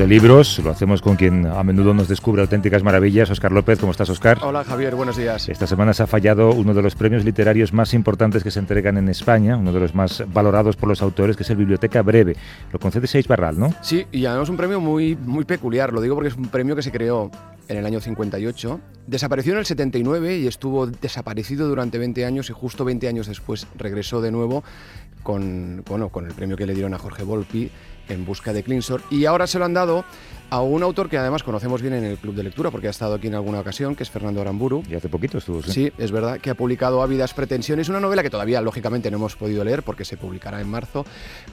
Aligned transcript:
De 0.00 0.06
libros, 0.06 0.58
lo 0.64 0.70
hacemos 0.70 1.02
con 1.02 1.16
quien 1.16 1.44
a 1.44 1.62
menudo 1.62 1.92
nos 1.92 2.08
descubre 2.08 2.40
auténticas 2.40 2.82
maravillas, 2.82 3.28
Oscar 3.28 3.52
López. 3.52 3.78
¿Cómo 3.78 3.92
estás, 3.92 4.08
Oscar? 4.08 4.38
Hola, 4.40 4.64
Javier, 4.64 4.94
buenos 4.94 5.18
días. 5.18 5.46
Esta 5.50 5.66
semana 5.66 5.92
se 5.92 6.02
ha 6.02 6.06
fallado 6.06 6.52
uno 6.52 6.72
de 6.72 6.80
los 6.80 6.94
premios 6.94 7.22
literarios 7.22 7.74
más 7.74 7.92
importantes 7.92 8.42
que 8.42 8.50
se 8.50 8.60
entregan 8.60 8.96
en 8.96 9.10
España, 9.10 9.58
uno 9.58 9.74
de 9.74 9.80
los 9.80 9.94
más 9.94 10.24
valorados 10.32 10.76
por 10.76 10.88
los 10.88 11.02
autores, 11.02 11.36
que 11.36 11.42
es 11.42 11.50
el 11.50 11.58
Biblioteca 11.58 12.00
Breve. 12.00 12.34
Lo 12.72 12.78
concede 12.78 13.06
Seis 13.06 13.28
Barral, 13.28 13.58
¿no? 13.58 13.74
Sí, 13.82 14.06
y 14.10 14.24
además 14.24 14.48
un 14.48 14.56
premio 14.56 14.80
muy, 14.80 15.16
muy 15.16 15.44
peculiar. 15.44 15.92
Lo 15.92 16.00
digo 16.00 16.14
porque 16.14 16.28
es 16.28 16.36
un 16.36 16.48
premio 16.48 16.74
que 16.74 16.82
se 16.82 16.90
creó 16.90 17.30
en 17.68 17.76
el 17.76 17.84
año 17.84 18.00
58, 18.00 18.80
desapareció 19.06 19.52
en 19.52 19.58
el 19.58 19.66
79 19.66 20.38
y 20.38 20.46
estuvo 20.46 20.86
desaparecido 20.86 21.68
durante 21.68 21.98
20 21.98 22.24
años 22.24 22.48
y 22.48 22.54
justo 22.54 22.86
20 22.86 23.06
años 23.06 23.26
después 23.26 23.66
regresó 23.76 24.22
de 24.22 24.32
nuevo 24.32 24.64
con, 25.22 25.84
bueno, 25.86 26.08
con 26.08 26.26
el 26.26 26.32
premio 26.32 26.56
que 26.56 26.66
le 26.66 26.72
dieron 26.72 26.94
a 26.94 26.98
Jorge 26.98 27.22
Volpi 27.22 27.70
en 28.10 28.24
busca 28.24 28.52
de 28.52 28.62
Clinsor. 28.62 29.02
Y 29.10 29.26
ahora 29.26 29.46
se 29.46 29.58
lo 29.58 29.64
han 29.64 29.74
dado 29.74 30.04
a 30.50 30.60
un 30.60 30.82
autor 30.82 31.08
que 31.08 31.16
además 31.16 31.42
conocemos 31.42 31.80
bien 31.80 31.94
en 31.94 32.04
el 32.04 32.18
club 32.18 32.34
de 32.34 32.42
lectura, 32.42 32.70
porque 32.70 32.88
ha 32.88 32.90
estado 32.90 33.14
aquí 33.14 33.28
en 33.28 33.34
alguna 33.34 33.60
ocasión, 33.60 33.94
que 33.94 34.02
es 34.02 34.10
Fernando 34.10 34.40
Aramburu. 34.40 34.82
Y 34.90 34.94
hace 34.94 35.08
poquito 35.08 35.38
estuvo, 35.38 35.62
sí. 35.62 35.72
Sí, 35.72 35.92
es 35.96 36.10
verdad, 36.10 36.38
que 36.40 36.50
ha 36.50 36.54
publicado 36.54 37.02
Ávidas 37.02 37.34
Pretensiones, 37.34 37.88
una 37.88 38.00
novela 38.00 38.22
que 38.22 38.30
todavía, 38.30 38.60
lógicamente, 38.60 39.10
no 39.10 39.18
hemos 39.18 39.36
podido 39.36 39.64
leer 39.64 39.82
porque 39.82 40.04
se 40.04 40.16
publicará 40.16 40.60
en 40.60 40.68
marzo, 40.68 41.06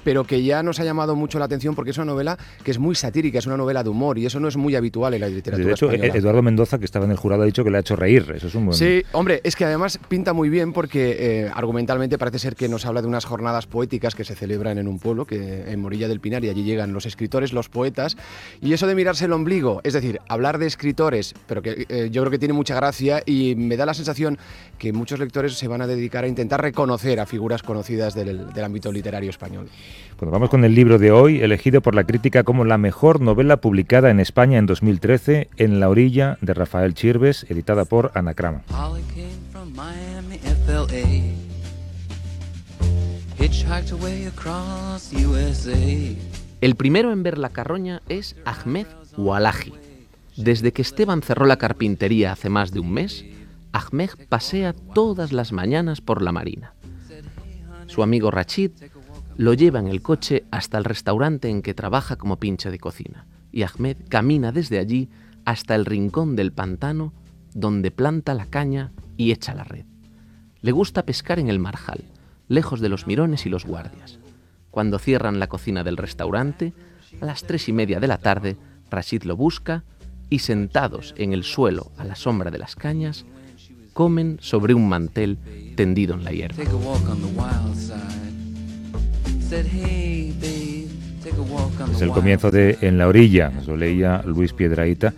pero 0.03 0.23
que 0.23 0.44
ya 0.44 0.64
nos 0.64 0.80
ha 0.80 0.84
llamado 0.84 1.16
mucho 1.16 1.38
la 1.40 1.45
atención 1.45 1.75
porque 1.75 1.92
es 1.92 1.98
una 1.98 2.06
novela 2.06 2.38
que 2.64 2.72
es 2.72 2.80
muy 2.80 2.95
satírica, 2.95 3.40
es 3.40 3.45
una 3.45 3.58
novela 3.58 3.84
de 3.84 3.90
humor 3.90 4.18
y 4.18 4.25
eso 4.25 4.40
no 4.40 4.48
es 4.48 4.58
muy 4.58 4.75
habitual 4.75 5.14
en 5.14 5.22
la 5.22 5.30
literatura 5.30 5.68
De 5.68 5.73
hecho, 5.73 5.92
española. 5.92 6.18
Eduardo 6.18 6.42
Mendoza, 6.42 6.80
que 6.80 6.86
estaba 6.86 7.06
en 7.06 7.12
el 7.12 7.18
jurado, 7.18 7.44
ha 7.44 7.45
dicho 7.45 7.64
que 7.64 7.70
le 7.70 7.78
ha 7.78 7.81
hecho 7.81 7.95
reír. 7.95 8.34
Eso 8.36 8.48
es 8.48 8.56
un 8.56 8.66
buen... 8.66 8.78
Sí, 8.78 9.03
hombre, 9.12 9.42
es 9.44 9.56
que 9.56 9.66
además 9.66 10.00
pinta 10.08 10.34
muy 10.34 10.50
bien 10.50 10.73
porque 10.73 11.18
eh, 11.20 11.52
argumentalmente 11.53 12.18
parece 12.18 12.40
ser 12.40 12.56
que 12.56 12.68
nos 12.68 12.86
habla 12.86 13.02
de 13.02 13.08
unas 13.08 13.25
jornadas 13.25 13.68
poéticas 13.68 14.16
que 14.16 14.23
se 14.23 14.36
celebran 14.36 14.78
en 14.80 14.88
un 14.88 15.00
pueblo, 15.00 15.25
que 15.25 15.70
en 15.72 15.80
Morilla 15.80 16.08
del 16.08 16.20
Pinar, 16.20 16.44
y 16.44 16.50
allí 16.50 16.64
llegan 16.64 16.94
los 16.94 17.06
escritores, 17.06 17.53
los 17.53 17.70
poetas, 17.70 18.18
y 18.62 18.73
eso 18.73 18.86
de 18.88 18.95
mirarse 18.95 19.25
el 19.25 19.33
ombligo, 19.33 19.81
es 19.83 19.93
decir, 19.93 20.19
hablar 20.27 20.57
de 20.57 20.66
escritores, 20.66 21.35
pero 21.47 21.61
que 21.61 21.85
eh, 21.89 22.09
yo 22.11 22.21
creo 22.21 22.31
que 22.31 22.39
tiene 22.39 22.53
mucha 22.53 22.75
gracia 22.75 23.21
y 23.25 23.55
me 23.55 23.77
da 23.77 23.85
la 23.85 23.94
sensación 23.94 24.38
que 24.77 24.94
muchos 24.94 25.19
lectores 25.19 25.53
se 25.53 25.67
van 25.67 25.81
a 25.81 25.88
dedicar 25.88 26.23
a 26.23 26.27
intentar 26.27 26.61
reconocer 26.61 27.19
a 27.19 27.25
figuras 27.25 27.63
conocidas 27.63 28.16
del, 28.16 28.52
del 28.53 28.63
ámbito 28.63 28.91
literario 28.91 29.29
español. 29.29 29.69
Bueno, 30.19 30.31
vamos 30.31 30.49
con 30.49 30.63
el 30.63 30.73
libro 30.73 30.97
de 30.97 31.11
hoy, 31.11 31.41
elegido 31.41 31.81
por 31.81 31.94
la 31.94 32.03
crítica 32.03 32.44
como 32.44 32.66
la 32.66 32.77
mejor 32.77 33.21
novela 33.21 33.57
publicada 33.57 34.09
en 34.09 34.19
España 34.19 34.57
en 34.57 34.66
2013, 34.66 35.49
En 35.57 35.79
la 35.79 35.89
orilla, 35.89 36.38
de 36.41 36.53
Rafael 36.53 36.94
Chirves, 36.94 37.45
editada 37.49 37.85
por 37.85 38.11
Anacrama. 38.16 38.63
Hitchhiked 43.39 43.91
away 43.91 44.25
across 44.25 45.13
USA. 45.13 46.36
El 46.59 46.75
primero 46.75 47.11
en 47.11 47.22
ver 47.22 47.38
la 47.38 47.50
carroña 47.50 48.02
es 48.09 48.35
Ahmed 48.44 48.88
Walaji. 49.16 49.73
Desde 50.38 50.73
que 50.73 50.81
Esteban 50.81 51.22
cerró 51.22 51.45
la 51.45 51.57
carpintería 51.57 52.31
hace 52.31 52.50
más 52.50 52.72
de 52.72 52.79
un 52.79 52.91
mes, 52.91 53.25
Ahmed 53.73 54.09
pasea 54.28 54.73
todas 54.73 55.31
las 55.31 55.51
mañanas 55.51 56.01
por 56.01 56.23
la 56.23 56.31
marina. 56.31 56.73
Su 57.85 58.01
amigo 58.01 58.31
Rachid 58.31 58.72
lo 59.35 59.53
lleva 59.53 59.79
en 59.79 59.88
el 59.88 60.01
coche 60.01 60.45
hasta 60.50 60.79
el 60.79 60.84
restaurante 60.84 61.47
en 61.50 61.62
que 61.62 61.75
trabaja 61.75 62.16
como 62.16 62.38
pinche 62.38 62.72
de 62.72 62.79
cocina, 62.79 63.28
y 63.51 63.62
Ahmed 63.62 63.97
camina 64.09 64.51
desde 64.51 64.79
allí 64.79 65.09
hasta 65.45 65.75
el 65.75 65.85
rincón 65.85 66.35
del 66.35 66.51
pantano 66.51 67.13
donde 67.53 67.91
planta 67.91 68.34
la 68.34 68.47
caña 68.47 68.91
y 69.16 69.31
echa 69.31 69.53
la 69.53 69.63
red. 69.63 69.85
Le 70.62 70.72
gusta 70.72 71.06
pescar 71.06 71.38
en 71.38 71.50
el 71.50 71.59
marjal, 71.59 72.03
lejos 72.47 72.79
de 72.79 72.89
los 72.89 73.06
mirones 73.06 73.45
y 73.45 73.50
los 73.50 73.63
guardias. 73.63 74.19
Cuando 74.77 74.99
cierran 74.99 75.39
la 75.39 75.47
cocina 75.47 75.83
del 75.83 75.97
restaurante, 75.97 76.71
a 77.19 77.25
las 77.25 77.45
tres 77.45 77.67
y 77.67 77.73
media 77.73 77.99
de 77.99 78.05
la 78.05 78.19
tarde, 78.19 78.57
Rashid 78.91 79.23
lo 79.23 79.35
busca 79.35 79.83
y 80.29 80.38
sentados 80.38 81.15
en 81.17 81.33
el 81.33 81.43
suelo 81.43 81.91
a 81.97 82.03
la 82.03 82.13
sombra 82.13 82.51
de 82.51 82.59
las 82.59 82.75
cañas, 82.75 83.25
comen 83.93 84.38
sobre 84.39 84.75
un 84.75 84.88
mantel 84.88 85.39
tendido 85.75 86.13
en 86.13 86.23
la 86.23 86.29
hierba. 86.29 86.61
Es 91.91 92.01
el 92.03 92.09
comienzo 92.09 92.51
de 92.51 92.77
En 92.81 92.99
la 92.99 93.07
orilla, 93.07 93.49
nos 93.49 93.65
lo 93.65 93.77
leía 93.77 94.21
Luis 94.27 94.53
Piedraíta, 94.53 95.15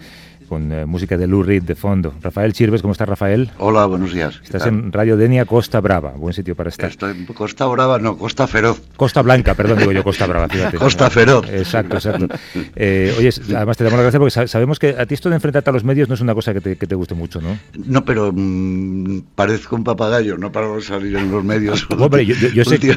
con 0.50 0.72
eh, 0.74 0.86
música 0.86 1.16
de 1.18 1.28
Lou 1.28 1.44
Reed 1.44 1.64
de 1.64 1.76
fondo. 1.76 2.14
Rafael 2.22 2.52
Chirves, 2.54 2.82
¿cómo 2.82 2.92
estás, 2.92 3.08
Rafael? 3.08 3.50
Hola, 3.60 3.86
buenos 3.86 4.12
días. 4.14 4.40
¿Qué 4.40 4.46
Estás 4.46 4.66
en 4.66 4.92
Radio 4.92 5.16
Denia 5.16 5.46
Costa 5.46 5.80
Brava, 5.80 6.12
buen 6.12 6.34
sitio 6.34 6.56
para 6.56 6.70
estar. 6.70 6.90
Estoy 6.90 7.12
en 7.12 7.26
Costa 7.28 7.66
Brava, 7.68 8.00
no, 8.00 8.18
Costa 8.18 8.48
Feroz. 8.48 8.82
Costa 8.98 9.22
Blanca, 9.22 9.54
perdón, 9.54 9.78
digo 9.80 9.92
yo 9.92 10.04
Costa 10.04 10.26
Brava, 10.26 10.48
fíjate. 10.50 10.78
Costa 10.78 11.10
Feroz. 11.10 11.48
Exacto, 11.50 11.96
exacto. 11.98 12.28
Eh, 12.76 13.14
oye, 13.18 13.30
además 13.56 13.78
te 13.78 13.84
damos 13.84 13.98
las 14.00 14.04
gracias 14.12 14.20
porque 14.20 14.32
sa- 14.32 14.48
sabemos 14.48 14.80
que 14.80 14.96
a 14.98 15.06
ti 15.06 15.14
esto 15.14 15.30
de 15.30 15.36
enfrentarte 15.36 15.70
a 15.70 15.74
los 15.74 15.84
medios 15.84 16.10
no 16.10 16.16
es 16.16 16.22
una 16.22 16.34
cosa 16.34 16.54
que 16.54 16.62
te, 16.62 16.76
que 16.78 16.88
te 16.88 16.96
guste 16.96 17.14
mucho, 17.14 17.40
¿no? 17.42 17.58
No, 17.86 18.04
pero 18.04 18.32
mm, 18.34 19.20
parezco 19.36 19.76
un 19.76 19.84
papagayo, 19.84 20.38
no 20.38 20.52
para 20.52 20.68
salir 20.82 21.16
en 21.16 21.30
los 21.32 21.44
medios. 21.44 21.88
Hombre, 21.90 22.26
yo, 22.26 22.34
yo- 22.36 22.50
yo 22.50 22.66
sé, 22.66 22.80
yo- 22.80 22.94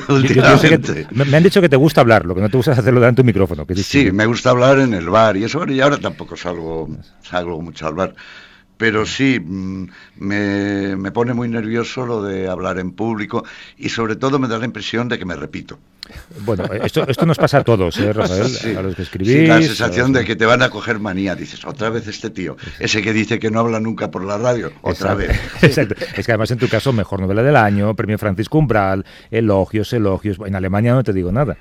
sé 0.59 0.79
que 0.81 1.07
me, 1.13 1.37
han 1.37 1.43
dicho 1.43 1.61
que 1.61 1.69
te 1.69 1.77
gusta 1.77 2.01
hablar, 2.01 2.25
lo 2.25 2.35
que 2.35 2.41
no 2.41 2.49
te 2.49 2.57
gusta 2.57 2.73
es 2.73 2.79
hacerlo 2.79 3.01
delante 3.01 3.19
de 3.19 3.23
un 3.23 3.27
micrófono. 3.27 3.67
Que 3.67 3.75
Sí, 3.77 4.11
me 4.13 4.25
gusta 4.27 4.51
hablar 4.51 4.79
en 4.79 4.95
el 4.95 5.09
bar 5.11 5.37
y 5.37 5.45
eso, 5.45 5.65
y 5.69 5.81
ahora 5.81 5.99
tampoco 5.99 6.37
salgo, 6.37 6.89
salgo 7.23 7.42
mucho 7.45 7.87
al 7.87 7.95
bar. 7.95 8.15
Pero 8.79 9.07
sí, 9.07 9.39
mm, 9.39 9.85
me, 10.19 10.97
me 10.97 11.13
pone 11.13 11.35
muy 11.35 11.49
nervioso 11.49 12.05
lo 12.05 12.23
de 12.23 12.49
hablar 12.49 12.79
en 12.81 12.91
público 12.93 13.45
y 13.77 13.91
sobre 13.91 14.17
todo 14.17 14.41
me 14.41 14.49
da 14.49 14.59
la 14.59 14.65
impresión 14.65 15.09
de 15.09 15.19
que 15.19 15.25
me 15.25 15.37
repito. 15.37 15.79
Bueno, 16.45 16.65
esto, 16.65 17.07
esto 17.07 17.25
nos 17.25 17.39
pasa 17.39 17.59
a 17.59 17.65
todos, 17.65 17.97
¿eh, 18.01 18.13
Rafael? 18.13 18.49
Sí, 18.49 18.75
a 18.75 18.83
los 18.83 18.97
que 18.97 19.03
sí, 19.05 19.07
escribís. 19.07 19.49
la 19.49 19.57
a 19.57 19.63
sensación 19.63 20.13
los- 20.13 20.21
de 20.21 20.27
que 20.27 20.35
te 20.35 20.47
van 20.47 20.63
a 20.63 20.71
coger 20.71 20.99
manía. 20.99 21.37
Dices, 21.37 21.65
otra 21.65 21.91
vez 21.91 22.09
este 22.09 22.31
tío, 22.31 22.57
ese 22.81 23.03
que 23.03 23.13
dice 23.13 23.39
que 23.39 23.51
no 23.53 23.61
habla 23.61 23.79
nunca 23.79 24.11
por 24.11 24.25
la 24.25 24.37
radio, 24.37 24.73
otra 24.83 25.13
Exacto, 25.13 25.17
vez. 25.19 25.41
exacto. 25.63 25.95
Es 26.17 26.27
que 26.27 26.33
además 26.33 26.51
en 26.51 26.59
tu 26.59 26.69
caso, 26.69 26.93
mejor 26.93 27.21
novela 27.21 27.43
del 27.45 27.55
año, 27.57 27.95
premio 27.95 28.19
Francisco 28.19 28.59
Umbral, 28.59 29.05
elogios, 29.31 29.93
elogios. 29.93 30.39
En 30.45 30.57
Alemania 30.57 30.93
no 30.95 31.05
te 31.05 31.13
digo 31.13 31.31
nada. 31.31 31.57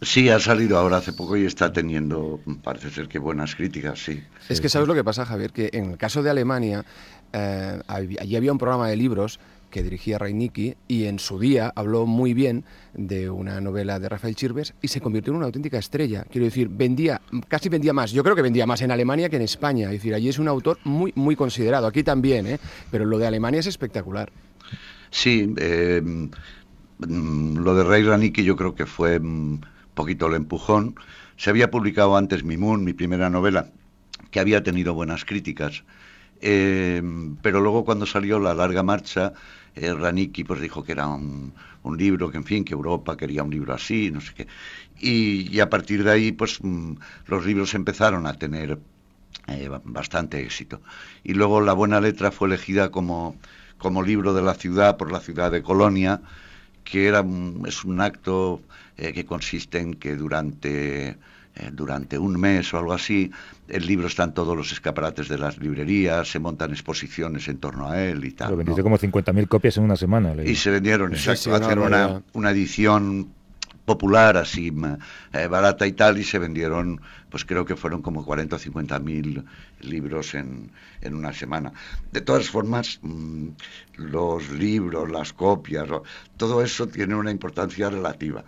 Sí, 0.00 0.28
ha 0.28 0.40
salido 0.40 0.78
ahora 0.78 0.98
hace 0.98 1.12
poco 1.12 1.36
y 1.36 1.44
está 1.44 1.72
teniendo, 1.72 2.40
parece 2.62 2.90
ser 2.90 3.08
que 3.08 3.18
buenas 3.18 3.54
críticas, 3.54 4.02
sí. 4.02 4.22
Es 4.48 4.60
que 4.60 4.68
sabes 4.68 4.88
lo 4.88 4.94
que 4.94 5.04
pasa, 5.04 5.26
Javier, 5.26 5.52
que 5.52 5.70
en 5.72 5.90
el 5.92 5.98
caso 5.98 6.22
de 6.22 6.30
Alemania, 6.30 6.84
eh, 7.32 7.80
allí 7.86 8.36
había 8.36 8.52
un 8.52 8.58
programa 8.58 8.88
de 8.88 8.96
libros 8.96 9.38
que 9.70 9.82
dirigía 9.82 10.18
Reinicki 10.18 10.74
y 10.88 11.04
en 11.04 11.18
su 11.18 11.38
día 11.38 11.72
habló 11.74 12.04
muy 12.06 12.34
bien 12.34 12.64
de 12.92 13.30
una 13.30 13.60
novela 13.60 13.98
de 13.98 14.08
Rafael 14.08 14.34
Chirves 14.34 14.74
y 14.82 14.88
se 14.88 15.00
convirtió 15.00 15.32
en 15.32 15.38
una 15.38 15.46
auténtica 15.46 15.78
estrella. 15.78 16.24
Quiero 16.30 16.44
decir, 16.44 16.68
vendía, 16.68 17.20
casi 17.48 17.68
vendía 17.68 17.92
más. 17.92 18.10
Yo 18.12 18.22
creo 18.22 18.34
que 18.34 18.42
vendía 18.42 18.66
más 18.66 18.82
en 18.82 18.90
Alemania 18.90 19.28
que 19.28 19.36
en 19.36 19.42
España. 19.42 19.86
Es 19.86 19.92
decir, 19.92 20.14
allí 20.14 20.28
es 20.28 20.38
un 20.38 20.48
autor 20.48 20.78
muy, 20.84 21.12
muy 21.14 21.36
considerado. 21.36 21.86
Aquí 21.86 22.02
también, 22.02 22.46
¿eh? 22.46 22.58
Pero 22.90 23.04
lo 23.04 23.18
de 23.18 23.26
Alemania 23.26 23.60
es 23.60 23.66
espectacular. 23.66 24.30
Sí, 25.10 25.54
eh, 25.56 26.02
lo 27.08 27.74
de 27.74 27.84
Ray 27.84 28.02
Ranicki 28.02 28.44
yo 28.44 28.56
creo 28.56 28.74
que 28.74 28.86
fue 28.86 29.18
un 29.18 29.64
poquito 29.94 30.26
el 30.26 30.34
empujón. 30.34 30.94
Se 31.36 31.50
había 31.50 31.70
publicado 31.70 32.16
antes 32.16 32.44
Mi 32.44 32.56
Moon, 32.56 32.84
mi 32.84 32.92
primera 32.92 33.30
novela, 33.30 33.70
que 34.30 34.40
había 34.40 34.62
tenido 34.62 34.94
buenas 34.94 35.24
críticas. 35.24 35.84
Eh, 36.40 37.02
pero 37.42 37.60
luego 37.60 37.84
cuando 37.84 38.06
salió 38.06 38.38
La 38.38 38.54
larga 38.54 38.82
marcha, 38.82 39.32
eh, 39.74 39.94
pues 40.46 40.60
dijo 40.60 40.84
que 40.84 40.92
era 40.92 41.06
un, 41.08 41.52
libro, 41.96 42.30
que 42.30 42.36
en 42.36 42.44
fin, 42.44 42.64
que 42.64 42.74
Europa 42.74 43.16
quería 43.16 43.42
un 43.42 43.50
libro 43.50 43.74
así, 43.74 44.10
no 44.10 44.20
sé 44.20 44.32
qué. 44.34 44.46
Y, 45.00 45.60
a 45.60 45.70
partir 45.70 46.04
de 46.04 46.10
ahí, 46.12 46.32
pues 46.32 46.58
mm, 46.62 46.94
los 47.26 47.46
libros 47.46 47.74
empezaron 47.74 48.26
a 48.26 48.34
tener 48.34 48.78
eh, 49.48 49.68
ba- 49.68 49.82
bastante 49.84 50.40
éxito. 50.40 50.80
Y 51.24 51.34
luego 51.34 51.60
La 51.60 51.72
buena 51.72 52.00
letra 52.00 52.30
fue 52.30 52.48
elegida 52.48 52.90
como, 52.90 53.36
como 53.78 54.02
libro 54.02 54.34
de 54.34 54.42
la 54.42 54.54
ciudad 54.54 54.96
por 54.96 55.12
la 55.12 55.20
ciudad 55.20 55.50
de 55.50 55.62
Colonia, 55.62 56.20
que 56.84 57.06
era 57.06 57.24
es 57.66 57.84
un 57.84 58.00
acto 58.00 58.60
eh, 58.96 59.12
que 59.12 59.24
consiste 59.24 59.78
en 59.78 59.94
que 59.94 60.16
durante, 60.16 61.08
eh, 61.08 61.16
durante 61.72 62.18
un 62.18 62.38
mes 62.38 62.72
o 62.74 62.78
algo 62.78 62.92
así, 62.92 63.30
el 63.68 63.86
libro 63.86 64.08
está 64.08 64.24
en 64.24 64.34
todos 64.34 64.56
los 64.56 64.72
escaparates 64.72 65.28
de 65.28 65.38
las 65.38 65.58
librerías, 65.58 66.28
se 66.28 66.38
montan 66.38 66.70
exposiciones 66.70 67.48
en 67.48 67.58
torno 67.58 67.88
a 67.88 68.02
él 68.02 68.24
y 68.24 68.32
tal. 68.32 68.48
Lo 68.48 68.52
¿no? 68.52 68.58
vendiste 68.58 68.82
como 68.82 68.98
50.000 68.98 69.48
copias 69.48 69.76
en 69.76 69.84
una 69.84 69.96
semana. 69.96 70.34
leí. 70.34 70.50
Y 70.50 70.56
se 70.56 70.70
vendieron, 70.70 71.10
Sí, 71.16 71.30
exacto, 71.30 71.70
sí, 71.70 71.78
una 71.78 72.22
una 72.32 72.50
edición 72.50 73.28
popular, 73.90 74.36
así 74.36 74.72
eh, 75.32 75.46
barata 75.48 75.84
y 75.84 75.92
tal, 76.00 76.16
y 76.16 76.22
se 76.22 76.38
vendieron, 76.38 77.00
pues 77.28 77.44
creo 77.44 77.64
que 77.64 77.74
fueron 77.74 78.02
como 78.02 78.24
40 78.24 78.54
o 78.54 78.58
50 78.58 79.00
mil 79.00 79.44
libros 79.80 80.34
en, 80.36 80.70
en, 81.00 81.14
una 81.16 81.32
semana. 81.32 81.72
De 82.12 82.20
todas 82.20 82.48
formas, 82.48 83.00
mm, 83.02 83.48
los 83.96 84.48
libros, 84.50 85.10
las 85.10 85.32
copias, 85.32 85.88
todo 86.36 86.62
eso 86.62 86.86
tiene 86.86 87.16
una 87.16 87.32
importancia 87.32 87.90
relativa, 87.90 88.44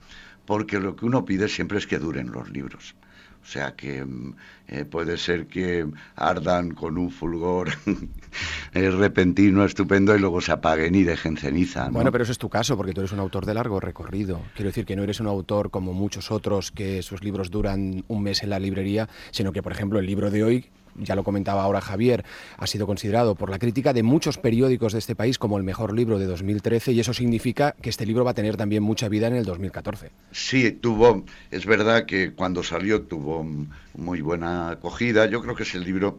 porque 0.46 0.78
lo 0.78 0.94
que 0.94 1.06
uno 1.06 1.24
pide 1.24 1.48
siempre 1.48 1.78
es 1.78 1.88
que 1.88 1.98
duren 1.98 2.30
los 2.30 2.48
libros. 2.50 2.94
O 3.42 3.46
sea 3.46 3.74
que 3.74 4.04
mm, 4.04 4.34
eh, 4.68 4.84
puede 4.84 5.16
ser 5.18 5.46
que 5.46 5.86
ardan 6.16 6.70
con 6.70 6.96
un 6.96 7.10
fulgor 7.10 7.70
eh, 8.74 8.90
repentino, 8.90 9.64
estupendo, 9.64 10.14
y 10.14 10.18
luego 10.18 10.40
se 10.40 10.52
apaguen 10.52 10.94
y 10.94 11.02
dejen 11.02 11.36
ceniza. 11.36 11.88
Bueno, 11.90 12.12
pero 12.12 12.24
eso 12.24 12.32
es 12.32 12.38
tu 12.38 12.48
caso, 12.48 12.76
porque 12.76 12.92
tú 12.92 13.00
eres 13.00 13.12
un 13.12 13.18
autor 13.18 13.44
de 13.44 13.54
largo 13.54 13.80
recorrido. 13.80 14.40
Quiero 14.54 14.68
decir 14.70 14.86
que 14.86 14.96
no 14.96 15.02
eres 15.02 15.20
un 15.20 15.26
autor 15.26 15.70
como 15.70 15.92
muchos 15.92 16.30
otros 16.30 16.70
que 16.70 17.02
sus 17.02 17.22
libros 17.22 17.50
duran 17.50 18.04
un 18.08 18.22
mes 18.22 18.42
en 18.42 18.50
la 18.50 18.58
librería, 18.58 19.08
sino 19.30 19.52
que, 19.52 19.62
por 19.62 19.72
ejemplo, 19.72 19.98
el 19.98 20.06
libro 20.06 20.30
de 20.30 20.44
hoy 20.44 20.70
ya 20.96 21.14
lo 21.14 21.24
comentaba 21.24 21.62
ahora 21.62 21.80
Javier, 21.80 22.24
ha 22.56 22.66
sido 22.66 22.86
considerado 22.86 23.34
por 23.34 23.50
la 23.50 23.58
crítica 23.58 23.92
de 23.92 24.02
muchos 24.02 24.38
periódicos 24.38 24.92
de 24.92 24.98
este 24.98 25.14
país 25.14 25.38
como 25.38 25.58
el 25.58 25.64
mejor 25.64 25.94
libro 25.94 26.18
de 26.18 26.26
2013 26.26 26.92
y 26.92 27.00
eso 27.00 27.14
significa 27.14 27.74
que 27.80 27.90
este 27.90 28.06
libro 28.06 28.24
va 28.24 28.32
a 28.32 28.34
tener 28.34 28.56
también 28.56 28.82
mucha 28.82 29.08
vida 29.08 29.26
en 29.26 29.34
el 29.34 29.44
2014. 29.44 30.10
Sí, 30.30 30.72
tuvo, 30.72 31.24
es 31.50 31.66
verdad 31.66 32.06
que 32.06 32.32
cuando 32.32 32.62
salió 32.62 33.02
tuvo 33.02 33.46
muy 33.94 34.20
buena 34.20 34.70
acogida, 34.70 35.26
yo 35.26 35.42
creo 35.42 35.54
que 35.54 35.62
es 35.64 35.74
el 35.74 35.84
libro 35.84 36.18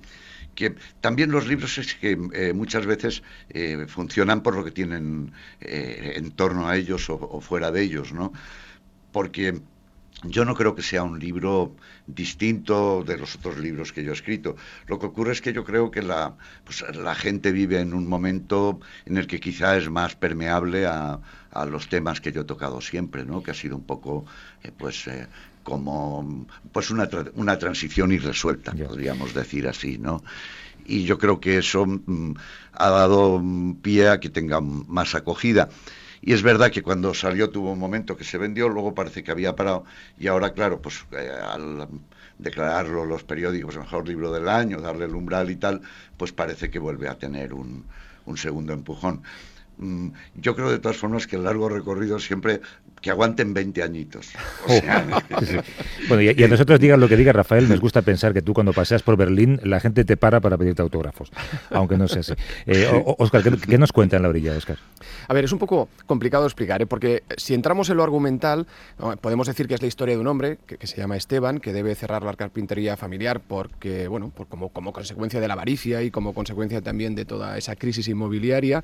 que 0.56 0.76
también 1.02 1.32
los 1.32 1.48
libros 1.48 1.78
es 1.78 1.96
que 1.96 2.18
eh, 2.34 2.54
muchas 2.54 2.86
veces 2.86 3.24
eh, 3.50 3.86
funcionan 3.88 4.42
por 4.42 4.56
lo 4.56 4.64
que 4.64 4.72
tienen 4.72 5.32
eh, 5.62 6.14
en 6.16 6.32
torno 6.32 6.68
a 6.68 6.78
ellos 6.78 7.10
o, 7.10 7.16
o 7.16 7.42
fuera 7.42 7.72
de 7.72 7.82
ellos, 7.82 8.14
¿no? 8.14 8.32
Porque 9.12 9.62
yo 10.24 10.46
no 10.46 10.56
creo 10.56 10.76
que 10.76 10.82
sea 10.82 11.04
un 11.04 11.20
libro 11.20 11.76
distinto 12.08 13.04
de 13.04 13.18
los 13.18 13.36
otros 13.36 13.58
libros 13.58 13.92
que 13.92 14.04
yo 14.04 14.12
he 14.12 14.14
escrito. 14.14 14.56
Lo 14.88 15.00
que 15.00 15.08
ocurre 15.08 15.34
es 15.34 15.42
que 15.42 15.54
yo 15.54 15.64
creo 15.64 15.92
que 15.92 16.02
la, 16.02 16.36
pues, 16.64 16.84
la 16.96 17.16
gente 17.16 17.52
vive 17.52 17.80
en 17.80 17.94
un 17.94 18.08
momento 18.08 18.80
en 19.06 19.18
el 19.18 19.28
que 19.28 19.40
quizá 19.40 19.78
es 19.78 19.90
más 19.90 20.16
permeable 20.16 20.86
a, 20.86 21.20
a 21.52 21.66
los 21.66 21.88
temas 21.88 22.22
que 22.22 22.32
yo 22.32 22.42
he 22.42 22.46
tocado 22.46 22.82
siempre, 22.82 23.26
¿no? 23.26 23.44
que 23.44 23.52
ha 23.52 23.54
sido 23.54 23.76
un 23.76 23.84
poco 23.84 24.26
eh, 24.64 24.72
pues 24.76 25.08
eh, 25.08 25.28
como 25.64 26.46
pues 26.72 26.90
una, 26.90 27.10
una 27.36 27.58
transición 27.58 28.12
irresuelta, 28.12 28.74
podríamos 28.74 29.34
decir 29.34 29.68
así, 29.68 29.98
¿no? 29.98 30.24
Y 30.86 31.06
yo 31.06 31.18
creo 31.18 31.40
que 31.40 31.58
eso 31.60 31.86
mm, 31.86 32.34
ha 32.74 32.90
dado 32.90 33.42
pie 33.82 34.10
a 34.10 34.20
que 34.20 34.30
tenga 34.30 34.60
más 34.60 35.16
acogida. 35.16 35.70
Y 36.26 36.32
es 36.32 36.42
verdad 36.42 36.72
que 36.72 36.82
cuando 36.82 37.14
salió 37.14 37.50
tuvo 37.50 37.74
un 37.74 37.80
momento 37.80 38.16
que 38.16 38.24
se 38.24 38.38
vendió, 38.38 38.70
luego 38.70 38.96
parece 38.96 39.24
que 39.24 39.32
había 39.32 39.58
parado 39.58 39.84
y 40.18 40.28
ahora, 40.28 40.54
claro, 40.54 40.82
pues 40.82 41.06
eh, 41.12 41.30
al 41.30 41.90
declararlo 42.38 43.06
los 43.06 43.26
periódicos 43.26 43.78
mejor 43.78 44.08
libro 44.08 44.32
del 44.32 44.48
año, 44.48 44.80
darle 44.80 45.04
el 45.06 45.16
umbral 45.16 45.50
y 45.52 45.58
tal, 45.58 45.82
pues 46.16 46.32
parece 46.32 46.70
que 46.70 46.80
vuelve 46.80 47.10
a 47.10 47.18
tener 47.18 47.54
un, 47.54 47.84
un 48.26 48.38
segundo 48.38 48.72
empujón. 48.72 49.22
Mm, 49.78 50.10
yo 50.36 50.56
creo 50.56 50.72
de 50.72 50.80
todas 50.80 50.98
formas 50.98 51.28
que 51.28 51.36
el 51.36 51.44
largo 51.44 51.70
recorrido 51.70 52.20
siempre 52.20 52.62
que 53.04 53.12
aguanten 53.12 53.54
20 53.54 53.84
añitos. 53.84 54.32
Bueno, 56.08 56.22
y, 56.22 56.44
a 56.44 56.48
nosotros 56.50 56.80
digan 56.80 57.00
lo 57.00 57.08
que 57.08 57.18
diga 57.18 57.34
Rafael, 57.34 57.68
nos 57.68 57.80
gusta 57.80 58.02
pensar 58.02 58.34
que 58.34 58.42
tú 58.42 58.54
cuando 58.54 58.74
paseas 58.74 59.04
por 59.04 59.18
Berlín 59.18 59.60
la 59.64 59.80
gente 59.80 60.06
te 60.06 60.18
para 60.18 60.40
para 60.40 60.58
pedirte 60.58 60.82
autógrafos, 60.82 61.32
aunque 61.70 61.98
no 61.98 62.08
sea 62.08 62.22
así. 62.22 62.34
Oscar, 63.18 63.42
eh, 63.48 63.58
¿qué, 63.68 63.78
nos 63.78 63.92
cuenta 63.92 64.18
en 64.18 64.24
la 64.24 64.30
orilla, 64.30 64.54
Oscar? 64.56 64.78
A 65.28 65.34
ver, 65.34 65.46
es 65.46 65.52
un 65.52 65.60
poco 65.60 65.90
complicado 66.06 66.46
explicar, 66.46 66.82
¿eh? 66.82 66.86
porque 66.86 67.24
si 67.38 67.54
entramos 67.54 67.90
en 67.90 67.98
lo 67.98 68.04
argumental, 68.04 68.68
podemos 69.22 69.48
decir 69.48 69.68
que 69.68 69.76
es 69.76 69.82
la 69.82 69.88
historia 69.88 70.16
de 70.16 70.22
un 70.22 70.28
hombre 70.28 70.58
que, 70.66 70.88
se 70.88 70.98
llama 70.98 71.18
Esteban, 71.18 71.60
que 71.60 71.74
debe 71.74 71.96
cerrar 71.96 72.24
la 72.24 72.34
carpintería 72.34 72.96
familiar 72.96 73.42
porque, 73.46 74.08
bueno, 74.08 74.32
por 74.36 74.48
como, 74.48 74.70
como 74.70 74.94
consecuencia 74.94 75.40
de 75.40 75.48
la 75.48 75.54
avaricia 75.54 76.02
y 76.04 76.12
como 76.12 76.34
consecuencia 76.34 76.82
también 76.82 77.16
de 77.16 77.26
toda 77.26 77.58
esa 77.58 77.76
crisis 77.76 78.08
inmobiliaria, 78.08 78.84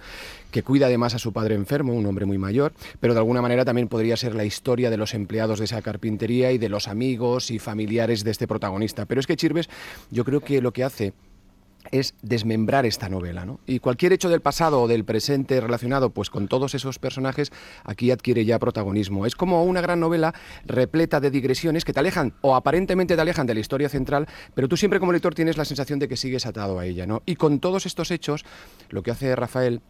que 0.52 0.64
cuida 0.64 0.89
además 0.90 1.16
a 1.16 1.20
su 1.20 1.32
padre 1.34 1.56
enfermo, 1.56 1.94
un 1.94 2.06
hombre 2.06 2.26
muy 2.26 2.38
mayor, 2.38 2.74
pero 3.00 3.14
de 3.14 3.20
alguna 3.20 3.42
manera 3.42 3.66
también 3.66 3.88
podría 3.88 4.18
ser 4.18 4.36
la 4.36 4.46
historia 4.46 4.90
de 4.90 4.98
los 4.98 5.14
empleados 5.14 5.60
de 5.60 5.66
esa 5.66 5.82
carpintería 5.82 6.52
y 6.52 6.58
de 6.58 6.70
los 6.70 6.88
amigos 6.88 7.52
y 7.52 7.60
familiares 7.60 8.24
de 8.24 8.32
este 8.32 8.48
protagonista. 8.48 9.06
Pero 9.06 9.22
es 9.22 9.28
que 9.28 9.36
Chirves, 9.36 9.70
yo 10.12 10.26
creo 10.26 10.42
que 10.42 10.62
lo 10.62 10.74
que 10.74 10.84
hace 10.84 11.14
es 11.92 12.14
desmembrar 12.22 12.86
esta 12.86 13.10
novela. 13.10 13.46
¿no? 13.46 13.60
Y 13.66 13.80
cualquier 13.80 14.14
hecho 14.14 14.30
del 14.30 14.42
pasado 14.42 14.82
o 14.82 14.88
del 14.88 15.06
presente 15.06 15.60
relacionado 15.62 16.12
pues, 16.12 16.30
con 16.30 16.48
todos 16.48 16.76
esos 16.76 17.00
personajes 17.00 17.52
aquí 17.84 18.12
adquiere 18.12 18.46
ya 18.46 18.60
protagonismo. 18.60 19.26
Es 19.26 19.36
como 19.36 19.64
una 19.64 19.82
gran 19.82 20.00
novela 20.00 20.34
repleta 20.66 21.20
de 21.20 21.32
digresiones 21.32 21.86
que 21.86 21.94
te 21.94 22.00
alejan 22.00 22.34
o 22.42 22.56
aparentemente 22.56 23.16
te 23.16 23.22
alejan 23.22 23.48
de 23.48 23.54
la 23.54 23.60
historia 23.60 23.90
central, 23.90 24.28
pero 24.54 24.68
tú 24.68 24.78
siempre 24.78 25.00
como 25.00 25.14
lector 25.14 25.34
tienes 25.34 25.58
la 25.58 25.66
sensación 25.66 26.00
de 26.00 26.08
que 26.08 26.18
sigues 26.18 26.46
atado 26.46 26.80
a 26.80 26.86
ella. 26.86 27.06
¿no? 27.06 27.24
Y 27.26 27.36
con 27.36 27.60
todos 27.60 27.86
estos 27.86 28.12
hechos, 28.12 28.46
lo 28.90 29.04
que 29.04 29.12
hace 29.12 29.36
Rafael 29.36 29.82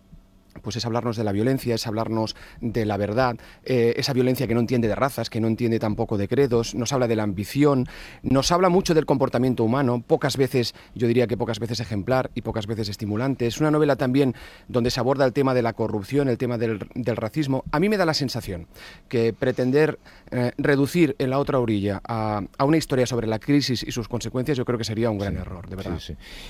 pues 0.62 0.76
es 0.76 0.86
hablarnos 0.86 1.18
de 1.18 1.24
la 1.24 1.32
violencia, 1.32 1.76
es 1.76 1.88
hablarnos 1.88 2.36
de 2.62 2.86
la 2.86 2.98
verdad, 2.98 3.38
eh, 3.64 3.94
esa 3.98 4.14
violencia 4.14 4.48
que 4.48 4.54
no 4.54 4.60
entiende 4.60 4.88
de 4.88 4.96
razas, 4.96 5.30
que 5.30 5.40
no 5.40 5.48
entiende 5.48 5.80
tampoco 5.80 6.18
de 6.18 6.28
credos, 6.28 6.76
nos 6.76 6.94
habla 6.94 7.08
de 7.08 7.16
la 7.16 7.24
ambición, 7.24 7.88
nos 8.24 8.52
habla 8.52 8.70
mucho 8.70 8.94
del 8.94 9.06
comportamiento 9.06 9.64
humano, 9.64 10.04
pocas 10.06 10.38
veces, 10.38 10.74
yo 10.96 11.08
diría 11.08 11.28
que 11.28 11.38
pocas 11.38 11.60
veces 11.60 11.80
ejemplar 11.80 12.32
y 12.36 12.42
pocas 12.42 12.68
veces 12.68 12.90
estimulante. 12.90 13.48
Es 13.48 13.60
una 13.60 13.72
novela 13.72 13.96
también 13.96 14.36
donde 14.68 14.92
se 14.92 15.00
aborda 15.00 15.26
el 15.26 15.34
tema 15.34 15.54
de 15.54 15.62
la 15.62 15.74
corrupción, 15.74 16.30
el 16.30 16.38
tema 16.38 16.58
del, 16.58 16.80
racismo. 17.16 17.64
A 17.72 17.80
mí 17.80 17.90
me 17.90 17.98
da 17.98 18.06
la 18.06 18.14
sensación 18.14 18.68
que 19.08 19.34
pretender 19.34 20.00
eh, 20.32 20.52
reducir 20.58 21.16
en 21.20 21.30
la 21.30 21.40
otra 21.40 21.60
orilla 21.60 22.02
a, 22.08 22.44
una 22.64 22.78
historia 22.78 23.06
sobre 23.06 23.28
la 23.28 23.40
crisis 23.40 23.84
y 23.84 23.92
sus 23.92 24.08
consecuencias, 24.08 24.58
yo 24.58 24.66
creo 24.66 24.78
que 24.78 24.84
sería 24.84 25.10
un 25.10 25.18
gran 25.18 25.38
error, 25.38 25.68
de 25.68 25.76
verdad. 25.76 26.00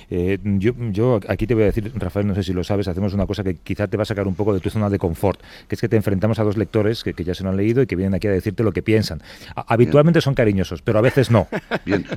Eh, 0.09 0.37
yo, 0.43 0.73
yo 0.91 1.19
aquí 1.27 1.47
te 1.47 1.53
voy 1.53 1.63
a 1.63 1.67
decir, 1.67 1.91
Rafael, 1.95 2.27
no 2.27 2.35
sé 2.35 2.43
si 2.43 2.53
lo 2.53 2.63
sabes, 2.63 2.87
hacemos 2.87 3.13
una 3.13 3.25
cosa 3.25 3.43
que 3.43 3.55
quizá 3.55 3.87
te 3.89 3.97
va 3.97 4.03
a 4.03 4.05
sacar 4.05 4.27
un 4.27 4.35
poco 4.35 4.53
de 4.53 4.59
tu 4.59 4.69
zona 4.69 4.89
de 4.89 4.99
confort, 4.99 5.39
que 5.67 5.75
es 5.75 5.81
que 5.81 5.89
te 5.89 5.95
enfrentamos 5.95 6.39
a 6.39 6.43
dos 6.43 6.57
lectores 6.57 7.03
que, 7.03 7.13
ya 7.23 7.35
se 7.35 7.43
lo 7.43 7.49
han 7.49 7.57
leído 7.57 7.81
y 7.81 7.87
que 7.87 7.95
vienen 7.95 8.13
aquí 8.13 8.27
a 8.27 8.31
decirte 8.31 8.63
lo 8.63 8.71
que 8.71 8.81
piensan. 8.81 9.21
habitualmente 9.55 10.21
son 10.21 10.33
cariñosos, 10.33 10.81
pero 10.81 10.99
a 10.99 11.01
veces 11.01 11.31
no. 11.31 11.47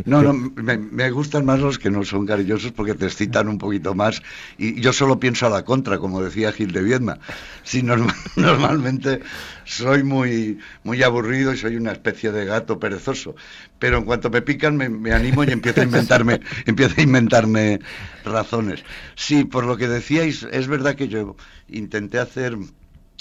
No, 0.05 0.23
no, 0.23 0.33
me, 0.33 1.11
gustan 1.11 1.45
más 1.45 1.61
los 1.61 1.79
que 1.79 1.91
no 1.91 2.05
son 2.05 2.27
cariñosos 2.27 2.73
porque 2.73 2.95
te 2.95 3.07
excitan 3.07 3.49
un 3.49 3.59
poquito 3.59 3.95
más 3.95 4.23
y 4.59 4.81
yo 4.81 4.93
solo 4.93 5.19
pienso 5.19 5.47
a 5.47 5.51
la 5.51 5.65
contra, 5.65 5.99
como 5.99 6.23
decía 6.23 6.53
Gil 6.53 6.73
de 6.73 6.83
Viedma. 6.83 7.19
Sí, 7.63 7.83
normalmente 8.37 9.21
soy 9.65 10.03
muy, 10.03 10.59
muy 10.85 11.03
aburrido 11.03 11.53
y 11.53 11.57
soy 11.57 11.77
una 11.77 11.93
especie 11.93 12.33
de 12.33 12.45
gato 12.45 12.79
perezoso, 12.79 13.35
pero 13.79 13.99
en 13.99 14.05
cuanto 14.05 14.31
me 14.31 14.43
pican 14.43 14.77
me, 14.77 15.13
animo 15.13 15.45
y 15.45 15.51
empiezo 15.51 15.81
a 15.81 15.85
inventarme, 15.85 16.41
empiezo 16.67 17.01
a 17.01 17.03
inventarme 17.03 17.81
razones. 18.25 18.85
Sí, 19.15 19.45
por 19.45 19.65
lo 19.65 19.77
que 19.77 19.89
decíais, 19.89 20.47
es 20.51 20.69
verdad 20.69 20.95
que 20.95 21.09
yo 21.09 21.37
intenté 21.69 22.19
hacer 22.19 22.57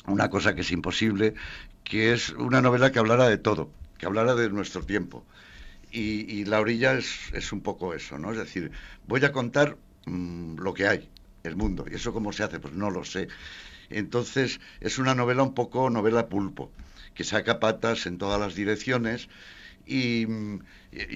una 0.07 0.29
cosa 0.29 0.55
que 0.55 0.61
es 0.61 0.71
imposible, 0.71 1.33
que 1.83 2.13
es 2.13 2.29
una 2.29 2.61
novela 2.61 2.91
que 2.91 2.99
hablara 2.99 3.27
de 3.27 3.37
todo, 3.37 3.71
que 3.97 4.05
hablara 4.05 4.35
de 4.35 4.49
nuestro 4.49 4.83
tiempo. 4.83 5.25
Y, 5.93 6.45
La 6.45 6.61
orilla 6.61 6.93
es, 6.93 7.51
un 7.51 7.59
poco 7.61 7.93
eso, 7.93 8.17
¿no? 8.17 8.31
Es 8.31 8.37
decir, 8.37 8.71
voy 9.07 9.23
a 9.25 9.33
contar 9.33 9.77
mm, 10.05 10.55
lo 10.59 10.73
que 10.73 10.87
hay, 10.87 11.09
el 11.43 11.57
mundo. 11.57 11.85
¿Y 11.91 11.95
eso 11.95 12.13
cómo 12.13 12.31
se 12.31 12.43
hace? 12.43 12.59
Pues 12.59 12.73
no 12.73 12.89
lo 12.89 13.03
sé. 13.03 13.27
Entonces, 13.91 14.59
es 14.79 14.97
una 14.97 15.15
novela 15.15 15.43
un 15.43 15.53
poco 15.53 15.89
novela 15.89 16.29
pulpo, 16.29 16.71
que 17.13 17.23
saca 17.23 17.59
patas 17.59 18.05
en 18.05 18.17
todas 18.17 18.39
las 18.39 18.55
direcciones. 18.55 19.29
Y, 19.85 20.27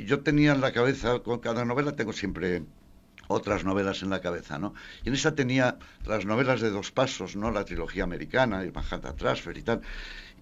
yo 0.05 0.21
tenía 0.21 0.53
en 0.53 0.61
la 0.61 0.71
cabeza, 0.71 1.19
con 1.19 1.39
cada 1.39 1.65
novela 1.65 1.95
tengo 1.95 2.13
siempre 2.13 2.63
otras 3.27 3.65
novelas 3.65 4.03
en 4.03 4.09
la 4.09 4.21
cabeza, 4.21 4.59
¿no? 4.59 4.73
Y 5.03 5.09
en 5.09 5.15
esa 5.15 5.35
tenía 5.35 5.77
las 6.05 6.25
novelas 6.25 6.61
de 6.61 6.69
dos 6.69 6.91
pasos, 6.91 7.35
¿no? 7.35 7.51
La 7.51 7.65
trilogía 7.65 8.03
americana, 8.03 8.61
el 8.61 8.71
Manhattan 8.71 9.15
Transfer 9.15 9.57
y 9.57 9.63
tal. 9.63 9.81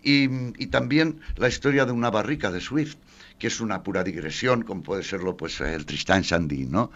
Y, 0.04 0.68
también 0.68 1.22
la 1.38 1.48
historia 1.48 1.86
de 1.86 1.94
una 1.94 2.12
barrica 2.12 2.52
de 2.52 2.60
Swift, 2.60 2.98
que 3.40 3.48
es 3.48 3.62
una 3.62 3.84
pura 3.84 4.04
digresión, 4.04 4.64
como 4.64 4.84
puede 4.84 5.04
serlo 5.04 5.38
pues 5.38 5.62
el 5.62 5.86
Tristan 5.86 6.24
Shandy, 6.24 6.66
¿no? 6.66 6.92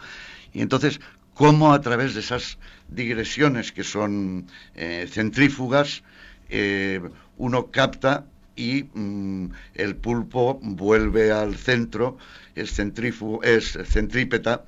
Y 0.53 0.61
entonces, 0.61 0.99
cómo 1.37 1.71
a 1.71 1.81
través 1.81 2.15
de 2.15 2.21
esas 2.21 2.57
digresiones 2.89 3.71
que 3.71 3.83
son 3.83 4.47
eh, 4.73 5.07
centrífugas, 5.07 6.03
eh, 6.49 6.99
uno 7.37 7.67
capta 7.67 8.25
y 8.55 8.85
mm, 8.91 9.51
el 9.75 9.95
pulpo 9.95 10.59
vuelve 10.63 11.31
al 11.31 11.55
centro, 11.55 12.17
es, 12.55 12.71
centrípeta, 12.73 14.65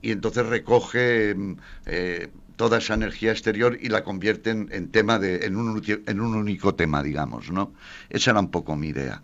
y 0.00 0.12
entonces 0.12 0.46
recoge 0.46 1.34
mm, 1.34 1.56
eh, 1.86 2.28
toda 2.54 2.78
esa 2.78 2.94
energía 2.94 3.32
exterior 3.32 3.76
y 3.80 3.88
la 3.88 4.04
convierte 4.04 4.50
en, 4.50 4.88
tema 4.90 5.18
de, 5.18 5.48
un, 5.48 5.82
en 6.06 6.20
un 6.20 6.34
único 6.36 6.76
tema, 6.76 7.02
digamos, 7.02 7.50
¿no? 7.50 7.72
Esa 8.10 8.30
era 8.30 8.40
un 8.40 8.50
poco 8.52 8.76
mi 8.76 8.88
idea. 8.88 9.22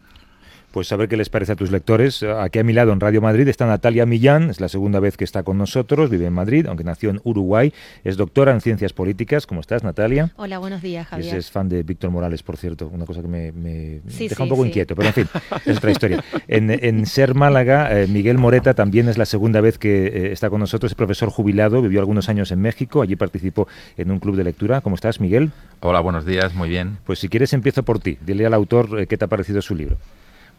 Pues 0.71 0.93
a 0.93 0.97
ver 0.97 1.09
qué 1.09 1.17
les 1.17 1.31
parece 1.31 1.53
a 1.53 1.57
tus 1.57 1.71
lectores. 1.71 2.23
Aquí 2.23 2.59
a 2.59 2.63
mi 2.63 2.75
lado 2.75 2.93
en 2.93 3.01
Radio 3.01 3.23
Madrid 3.23 3.49
está 3.49 3.67
Natalia 3.67 4.05
Millán, 4.05 4.51
es 4.51 4.61
la 4.61 4.69
segunda 4.69 5.01
vez 5.01 5.17
que 5.17 5.25
está 5.25 5.43
con 5.43 5.57
nosotros, 5.57 6.11
vive 6.11 6.27
en 6.27 6.35
Madrid, 6.35 6.67
aunque 6.67 6.85
nació 6.85 7.09
en 7.09 7.21
Uruguay, 7.25 7.73
es 8.05 8.19
doctora 8.19 8.53
en 8.53 8.61
ciencias 8.61 8.93
políticas. 8.93 9.47
¿Cómo 9.47 9.63
estás, 9.63 9.83
Natalia? 9.83 10.31
Hola, 10.37 10.59
buenos 10.59 10.83
días, 10.83 11.07
Es, 11.07 11.11
Javier. 11.11 11.37
es 11.37 11.51
fan 11.51 11.71
de 11.71 11.83
Víctor 11.83 12.11
Morales, 12.11 12.43
por 12.43 12.59
cierto, 12.59 12.87
una 12.93 13.07
cosa 13.07 13.23
que 13.23 13.29
me, 13.29 13.51
me 13.53 14.01
Sí, 14.09 14.29
deja 14.29 14.37
sí, 14.37 14.43
un 14.43 14.49
poco 14.51 14.63
sí. 14.63 14.69
inquieto, 14.69 14.95
pero 14.95 15.09
en 15.09 15.15
fin, 15.15 15.27
es 15.65 15.79
otra 15.79 15.91
historia. 15.91 16.23
En, 16.49 16.71
en 16.71 17.07
Ser 17.07 17.35
Málaga, 17.35 18.01
eh, 18.01 18.07
Miguel 18.07 18.39
Moreta 18.39 18.75
también 18.75 19.09
es 19.09 19.19
la 19.19 19.27
segunda 19.27 19.61
vez 19.61 19.79
que 19.79 20.07
eh, 20.07 20.33
está 20.33 20.49
con 20.51 20.61
nosotros, 20.61 20.93
es 20.93 20.97
profesor 20.97 21.31
jubilado, 21.31 21.81
vivió 21.83 22.01
algunos 22.01 22.29
años 22.29 22.53
en 22.53 22.61
México, 22.61 23.03
allí 23.03 23.17
participó 23.17 23.69
en 23.97 24.11
un 24.11 24.19
club 24.19 24.37
de 24.37 24.45
lectura. 24.45 24.81
¿Cómo 24.81 24.95
estás, 24.97 25.21
Miguel? 25.21 25.51
Hola, 25.81 26.01
buenos 26.01 26.25
días, 26.27 26.55
muy 26.55 26.69
bien. 26.69 26.99
Pues 27.05 27.19
si 27.19 27.29
quieres 27.29 27.53
empiezo 27.53 27.83
por 27.83 27.99
ti, 28.01 28.19
dile 28.25 28.47
al 28.47 28.55
autor 28.55 29.01
eh, 29.01 29.07
qué 29.07 29.17
te 29.19 29.25
ha 29.25 29.29
parecido 29.29 29.61
su 29.63 29.75
libro. 29.75 29.97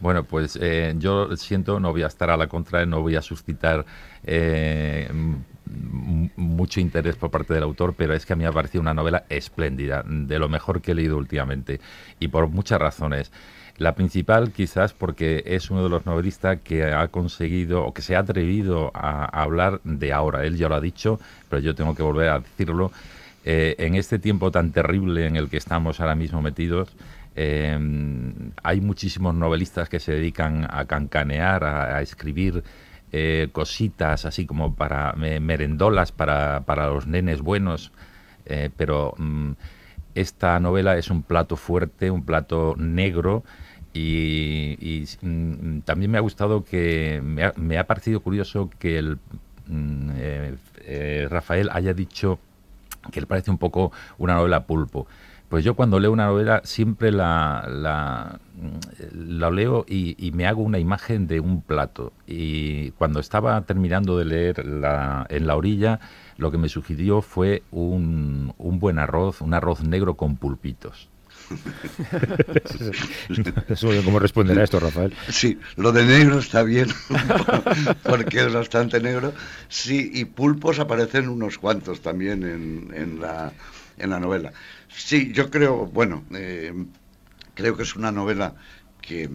Bueno, 0.00 0.24
pues 0.24 0.58
eh, 0.60 0.94
yo 0.98 1.36
siento, 1.36 1.78
no 1.78 1.92
voy 1.92 2.02
a 2.02 2.06
estar 2.06 2.30
a 2.30 2.36
la 2.36 2.46
contra, 2.46 2.84
no 2.86 3.02
voy 3.02 3.16
a 3.16 3.22
suscitar 3.22 3.84
eh, 4.24 5.10
mucho 6.36 6.80
interés 6.80 7.16
por 7.16 7.30
parte 7.30 7.52
del 7.52 7.62
autor, 7.62 7.94
pero 7.96 8.14
es 8.14 8.24
que 8.24 8.32
a 8.32 8.36
mí 8.36 8.42
me 8.42 8.48
ha 8.48 8.52
parecido 8.52 8.80
una 8.80 8.94
novela 8.94 9.24
espléndida, 9.28 10.02
de 10.06 10.38
lo 10.38 10.48
mejor 10.48 10.80
que 10.80 10.92
he 10.92 10.94
leído 10.94 11.18
últimamente, 11.18 11.80
y 12.18 12.28
por 12.28 12.48
muchas 12.48 12.80
razones. 12.80 13.30
La 13.76 13.94
principal 13.94 14.52
quizás 14.52 14.92
porque 14.92 15.42
es 15.46 15.70
uno 15.70 15.82
de 15.82 15.88
los 15.88 16.04
novelistas 16.04 16.60
que 16.62 16.84
ha 16.84 17.08
conseguido 17.08 17.84
o 17.84 17.94
que 17.94 18.02
se 18.02 18.16
ha 18.16 18.20
atrevido 18.20 18.90
a, 18.94 19.24
a 19.24 19.42
hablar 19.42 19.80
de 19.84 20.12
ahora. 20.12 20.44
Él 20.44 20.56
ya 20.56 20.68
lo 20.68 20.74
ha 20.74 20.80
dicho, 20.80 21.18
pero 21.48 21.62
yo 21.62 21.74
tengo 21.74 21.94
que 21.94 22.02
volver 22.02 22.28
a 22.28 22.40
decirlo. 22.40 22.90
Eh, 23.42 23.74
en 23.78 23.94
este 23.94 24.18
tiempo 24.18 24.50
tan 24.50 24.70
terrible 24.70 25.26
en 25.26 25.36
el 25.36 25.48
que 25.48 25.56
estamos 25.56 25.98
ahora 26.00 26.14
mismo 26.14 26.42
metidos, 26.42 26.90
eh, 27.36 27.78
hay 28.62 28.80
muchísimos 28.80 29.34
novelistas 29.34 29.88
que 29.88 30.00
se 30.00 30.12
dedican 30.12 30.66
a 30.70 30.84
cancanear, 30.86 31.64
a, 31.64 32.02
escribir 32.02 32.64
eh, 33.12 33.48
cositas 33.52 34.24
así 34.24 34.46
como 34.46 34.74
para 34.74 35.12
me- 35.14 35.40
merendolas 35.40 36.12
para, 36.12 36.60
para 36.66 36.88
los 36.88 37.06
nenes 37.06 37.40
buenos, 37.40 37.92
eh, 38.46 38.70
pero 38.76 39.14
mm, 39.18 39.52
esta 40.14 40.58
novela 40.60 40.96
es 40.96 41.10
un 41.10 41.22
plato 41.22 41.56
fuerte, 41.56 42.10
un 42.10 42.24
plato 42.24 42.74
negro. 42.76 43.44
Y, 43.92 45.04
mm, 45.20 45.80
también 45.80 46.10
me 46.12 46.18
ha 46.18 46.20
gustado 46.20 46.64
que 46.64 47.20
me 47.24 47.44
ha, 47.44 47.52
me 47.56 47.78
ha 47.78 47.86
parecido 47.86 48.20
curioso 48.20 48.70
que 48.78 48.98
el 48.98 49.18
mm, 49.66 50.10
eh, 50.84 51.26
Rafael 51.30 51.70
haya 51.72 51.94
dicho 51.94 52.38
que 53.12 53.20
le 53.20 53.26
parece 53.26 53.50
un 53.50 53.58
poco 53.58 53.92
una 54.18 54.34
novela 54.34 54.64
pulpo. 54.66 55.06
Pues 55.50 55.64
yo 55.64 55.74
cuando 55.74 55.98
leo 56.00 56.12
una 56.12 56.26
novela 56.26 56.62
siempre 56.64 57.10
la, 57.12 57.66
la, 57.68 58.38
mm, 58.54 59.38
la 59.38 59.50
leo 59.50 59.84
y, 59.86 60.14
y 60.24 60.30
me 60.32 60.46
hago 60.46 60.62
una 60.62 60.78
imagen 60.78 61.26
de 61.26 61.40
un 61.40 61.60
plato. 61.60 62.12
Y 62.26 62.92
cuando 62.92 63.18
estaba 63.20 63.60
terminando 63.62 64.16
de 64.16 64.24
leer 64.24 64.64
la- 64.64 65.26
en 65.28 65.46
la 65.48 65.56
orilla, 65.56 65.98
lo 66.38 66.50
que 66.52 66.56
me 66.58 66.68
sugirió 66.68 67.20
fue 67.20 67.64
un, 67.72 68.54
un 68.58 68.78
buen 68.78 68.98
arroz, 69.00 69.40
un 69.42 69.52
arroz 69.52 69.82
negro 69.82 70.14
con 70.14 70.36
pulpitos. 70.36 71.08
Cómo 74.04 74.18
responderá 74.20 74.62
esto, 74.64 74.78
Rafael. 74.80 75.12
Sí, 75.28 75.58
lo 75.76 75.90
de 75.90 76.04
negro 76.04 76.38
está 76.38 76.62
bien, 76.62 76.86
porque 78.04 78.40
es 78.46 78.52
bastante 78.52 79.00
negro. 79.00 79.32
Sí, 79.68 80.10
y 80.14 80.26
pulpos 80.26 80.78
aparecen 80.78 81.28
unos 81.28 81.58
cuantos 81.58 82.00
también 82.02 82.44
en, 82.44 82.92
en 82.94 83.20
la, 83.20 83.52
en 84.00 84.10
la 84.10 84.20
novela. 84.20 84.52
Sí, 84.88 85.32
yo 85.32 85.50
creo, 85.50 85.86
bueno, 85.86 86.24
eh, 86.34 86.72
creo 87.54 87.76
que 87.76 87.82
es 87.82 87.96
una 87.96 88.12
novela 88.12 88.54
que, 89.00 89.28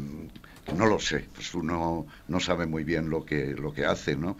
no 0.71 0.85
lo 0.87 0.99
sé, 0.99 1.29
pues 1.33 1.53
uno 1.53 2.05
no 2.27 2.39
sabe 2.39 2.65
muy 2.67 2.83
bien 2.83 3.09
lo 3.09 3.25
que, 3.25 3.53
lo 3.55 3.73
que 3.73 3.85
hace, 3.85 4.15
¿no? 4.15 4.37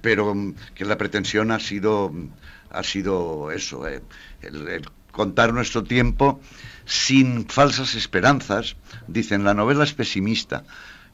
Pero 0.00 0.34
mm, 0.34 0.54
que 0.74 0.84
la 0.84 0.98
pretensión 0.98 1.50
ha 1.50 1.60
sido, 1.60 2.12
ha 2.70 2.82
sido 2.82 3.50
eso, 3.50 3.88
eh, 3.88 4.02
el- 4.42 4.82
contar 5.12 5.52
nuestro 5.54 5.84
tiempo 5.84 6.40
sin 6.84 7.48
falsas 7.48 7.94
esperanzas. 7.94 8.76
Dicen, 9.06 9.44
la 9.44 9.54
novela 9.54 9.84
es 9.84 9.94
pesimista. 9.94 10.64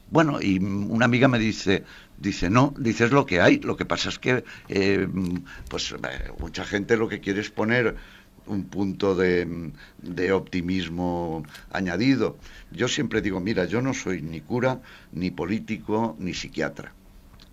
Bueno, 0.07 0.41
y 0.41 0.59
mm, 0.61 0.91
una 0.91 1.05
amiga 1.05 1.29
me 1.29 1.39
dice, 1.39 1.85
dice, 2.17 2.51
no, 2.51 2.75
dices 2.79 3.13
lo 3.13 3.27
que 3.27 3.41
hay, 3.41 3.61
lo 3.61 3.77
que 3.77 3.85
pasa 3.87 4.09
es 4.09 4.19
que, 4.19 4.45
eh, 4.69 5.07
mm, 5.11 5.45
pues, 5.69 5.95
mucha 6.39 6.65
gente 6.65 6.97
lo 6.97 7.09
que 7.09 7.21
quiere 7.21 7.41
es 7.41 7.51
poner 7.51 7.97
un 8.51 8.65
punto 8.65 9.15
de, 9.15 9.73
optimismo 10.33 11.45
añadido. 11.71 12.37
Yo 12.73 12.89
siempre 12.89 13.23
digo, 13.23 13.41
mira, 13.41 13.65
yo 13.65 13.81
no 13.81 13.95
soy 13.95 14.23
ni 14.23 14.41
cura, 14.41 14.81
ni 15.13 15.31
político, 15.31 16.17
ni 16.19 16.35
psiquiatra. 16.35 16.93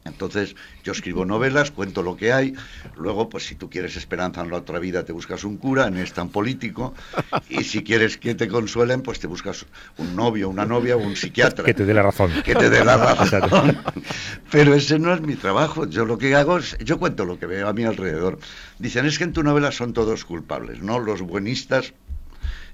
Entonces, 0.08 0.56
yo 0.84 0.92
escribo 0.94 1.26
novelas, 1.26 1.72
cuento 1.72 2.04
lo 2.04 2.18
que 2.18 2.34
hay, 2.34 2.54
luego, 2.96 3.30
pues 3.30 3.46
si 3.46 3.56
tú 3.56 3.70
quieres 3.70 3.96
esperanza 3.96 4.42
en 4.42 4.50
la 4.50 4.58
otra 4.58 4.80
vida, 4.80 5.04
te 5.06 5.12
buscas 5.12 5.44
un 5.44 5.58
cura, 5.58 5.88
en 5.88 5.98
esta 5.98 6.24
un 6.24 6.30
político, 6.30 6.94
y 7.50 7.64
si 7.64 7.84
quieres 7.84 8.18
que 8.18 8.36
te 8.36 8.48
consuelen, 8.48 9.02
pues 9.02 9.20
te 9.20 9.28
buscas 9.28 9.66
un 9.98 10.16
novio, 10.16 10.50
una 10.50 10.66
novia 10.66 10.96
o 10.96 11.00
un 11.00 11.16
psiquiatra. 11.16 11.64
Que 11.64 11.74
te 11.74 11.86
dé 11.86 11.94
la 11.94 12.04
razón. 12.04 12.32
Que 12.44 12.56
te 12.56 12.70
dé 12.70 12.84
la 12.84 12.98
razón. 13.16 13.78
Pero 14.52 14.74
ese 14.74 15.00
no 15.00 15.14
es 15.14 15.22
mi 15.22 15.36
trabajo. 15.36 15.86
Yo 15.86 16.06
lo 16.06 16.18
que 16.18 16.36
hago 16.36 16.58
es, 16.58 16.78
yo 16.80 16.98
cuento 16.98 17.26
lo 17.26 17.40
que 17.40 17.46
veo 17.46 17.68
a 17.68 17.74
mi 17.74 17.84
alrededor. 17.84 18.40
Dicen, 18.80 19.06
es 19.06 19.18
que 19.18 19.26
en 19.26 19.34
tu 19.34 19.44
novela 19.44 19.72
son 19.72 19.94
todos 19.94 20.26
culpables, 20.26 20.82
¿no? 20.82 21.00
Los 21.00 21.22
buenistas 21.22 21.94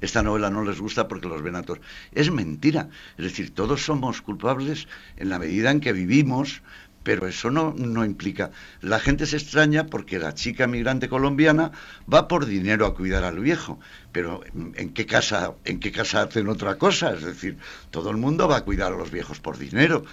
esta 0.04 0.22
novela 0.22 0.50
no 0.50 0.66
les 0.66 0.82
gusta 0.82 1.08
porque 1.08 1.30
los 1.30 1.42
ven 1.42 1.56
a 1.56 1.64
todos. 1.64 1.80
Es 2.12 2.30
mentira. 2.30 2.90
Es 3.18 3.24
decir, 3.24 3.54
todos 3.54 3.86
somos 3.86 4.22
culpables 4.22 4.90
en 5.16 5.30
la 5.30 5.40
medida 5.40 5.72
en 5.72 5.80
que 5.80 5.94
vivimos, 5.94 6.62
pero 7.04 7.28
eso 7.28 7.52
no, 7.52 7.74
no 7.78 8.06
implica. 8.06 8.52
La 8.82 9.00
gente 9.00 9.26
se 9.26 9.38
extraña 9.38 9.86
porque 9.86 10.20
la 10.20 10.34
chica 10.34 10.68
migrante 10.68 11.10
colombiana 11.10 11.72
va 12.12 12.28
por 12.28 12.46
dinero 12.46 12.86
a 12.86 12.96
cuidar 12.96 13.24
al 13.24 13.40
viejo. 13.40 13.80
Pero 14.12 14.42
¿en 14.54 14.94
qué 14.94 15.06
casa, 15.06 15.54
en 15.66 15.80
qué 15.80 15.92
casa 15.92 16.24
hacen 16.24 16.48
otra 16.48 16.78
cosa? 16.78 17.14
Es 17.14 17.24
decir, 17.24 17.58
todo 17.92 18.10
el 18.10 18.18
mundo 18.18 18.48
va 18.48 18.58
a 18.58 18.62
cuidar 18.62 18.94
a 18.94 18.96
los 18.96 19.12
viejos 19.12 19.40
por 19.40 19.58
dinero. 19.58 20.06